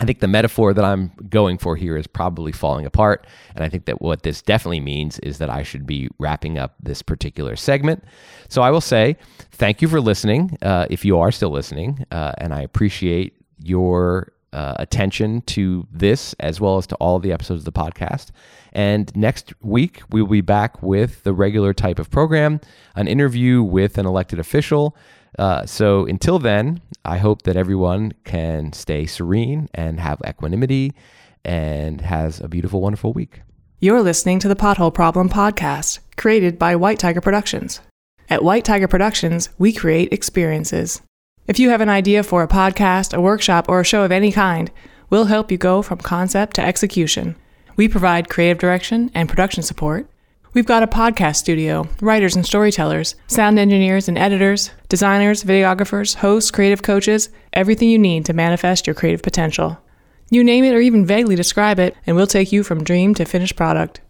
I 0.00 0.04
think 0.04 0.18
the 0.18 0.28
metaphor 0.28 0.74
that 0.74 0.84
I'm 0.84 1.12
going 1.28 1.56
for 1.56 1.76
here 1.76 1.96
is 1.96 2.08
probably 2.08 2.50
falling 2.50 2.84
apart. 2.84 3.26
And 3.54 3.64
I 3.64 3.68
think 3.68 3.84
that 3.84 4.02
what 4.02 4.24
this 4.24 4.42
definitely 4.42 4.80
means 4.80 5.20
is 5.20 5.38
that 5.38 5.48
I 5.48 5.62
should 5.62 5.86
be 5.86 6.08
wrapping 6.18 6.58
up 6.58 6.74
this 6.82 7.00
particular 7.00 7.54
segment. 7.54 8.02
So 8.48 8.60
I 8.60 8.72
will 8.72 8.80
say 8.80 9.16
thank 9.52 9.80
you 9.80 9.88
for 9.88 10.00
listening, 10.00 10.58
uh, 10.62 10.86
if 10.90 11.04
you 11.04 11.18
are 11.18 11.30
still 11.30 11.50
listening. 11.50 12.04
Uh, 12.10 12.32
and 12.38 12.52
I 12.52 12.62
appreciate 12.62 13.34
your 13.62 14.32
uh, 14.52 14.74
attention 14.78 15.42
to 15.42 15.86
this 15.92 16.34
as 16.40 16.60
well 16.60 16.76
as 16.76 16.86
to 16.88 16.94
all 16.96 17.18
the 17.18 17.32
episodes 17.32 17.60
of 17.60 17.64
the 17.64 17.80
podcast. 17.80 18.30
And 18.72 19.14
next 19.16 19.52
week, 19.60 20.02
we 20.10 20.22
will 20.22 20.30
be 20.30 20.40
back 20.40 20.82
with 20.82 21.22
the 21.22 21.32
regular 21.32 21.72
type 21.72 21.98
of 21.98 22.10
program 22.10 22.60
an 22.96 23.06
interview 23.06 23.62
with 23.62 23.98
an 23.98 24.06
elected 24.06 24.38
official. 24.38 24.96
Uh, 25.38 25.66
so 25.66 26.06
until 26.06 26.38
then, 26.38 26.80
I 27.04 27.18
hope 27.18 27.42
that 27.42 27.56
everyone 27.56 28.12
can 28.24 28.72
stay 28.72 29.06
serene 29.06 29.68
and 29.74 30.00
have 30.00 30.22
equanimity 30.26 30.92
and 31.44 32.00
has 32.00 32.40
a 32.40 32.48
beautiful, 32.48 32.80
wonderful 32.80 33.12
week. 33.12 33.42
You're 33.80 34.02
listening 34.02 34.38
to 34.38 34.48
the 34.48 34.56
Pothole 34.56 34.94
Problem 34.94 35.28
podcast, 35.28 35.98
created 36.16 36.58
by 36.58 36.76
White 36.76 36.98
Tiger 36.98 37.20
Productions. 37.20 37.80
At 38.30 38.42
White 38.42 38.64
Tiger 38.64 38.88
Productions, 38.88 39.50
we 39.58 39.72
create 39.72 40.12
experiences. 40.12 41.02
If 41.46 41.58
you 41.58 41.68
have 41.68 41.82
an 41.82 41.90
idea 41.90 42.22
for 42.22 42.42
a 42.42 42.48
podcast, 42.48 43.12
a 43.12 43.20
workshop, 43.20 43.68
or 43.68 43.80
a 43.80 43.84
show 43.84 44.02
of 44.02 44.12
any 44.12 44.32
kind, 44.32 44.70
we'll 45.10 45.26
help 45.26 45.50
you 45.50 45.58
go 45.58 45.82
from 45.82 45.98
concept 45.98 46.56
to 46.56 46.64
execution. 46.64 47.36
We 47.76 47.88
provide 47.88 48.30
creative 48.30 48.58
direction 48.58 49.10
and 49.14 49.28
production 49.28 49.62
support. 49.62 50.08
We've 50.54 50.64
got 50.64 50.84
a 50.84 50.86
podcast 50.86 51.34
studio, 51.34 51.88
writers 52.00 52.36
and 52.36 52.46
storytellers, 52.46 53.16
sound 53.26 53.58
engineers 53.58 54.06
and 54.08 54.16
editors, 54.16 54.70
designers, 54.88 55.42
videographers, 55.42 56.14
hosts, 56.14 56.52
creative 56.52 56.80
coaches, 56.80 57.28
everything 57.52 57.90
you 57.90 57.98
need 57.98 58.24
to 58.26 58.32
manifest 58.32 58.86
your 58.86 58.94
creative 58.94 59.20
potential. 59.20 59.76
You 60.30 60.44
name 60.44 60.62
it 60.62 60.72
or 60.72 60.78
even 60.78 61.04
vaguely 61.04 61.34
describe 61.34 61.80
it, 61.80 61.96
and 62.06 62.14
we'll 62.14 62.28
take 62.28 62.52
you 62.52 62.62
from 62.62 62.84
dream 62.84 63.14
to 63.14 63.24
finished 63.24 63.56
product. 63.56 64.00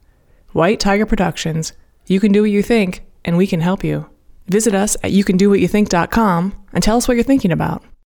White 0.53 0.81
Tiger 0.81 1.07
Productions. 1.07 1.73
You 2.07 2.21
can 2.21 2.31
do 2.31 2.43
what 2.43 2.51
you 2.51 2.63
think, 2.63 3.05
and 3.25 3.39
we 3.39 3.47
can 3.47 3.63
help 3.63 3.83
you. 3.83 4.11
Visit 4.47 4.75
us 4.75 4.97
at 4.97 5.13
youcandowhatyouthink.com 5.13 6.55
and 6.75 6.85
tell 6.85 6.99
us 6.99 7.09
what 7.09 7.15
you're 7.15 7.25
thinking 7.25 7.53
about. 7.53 7.83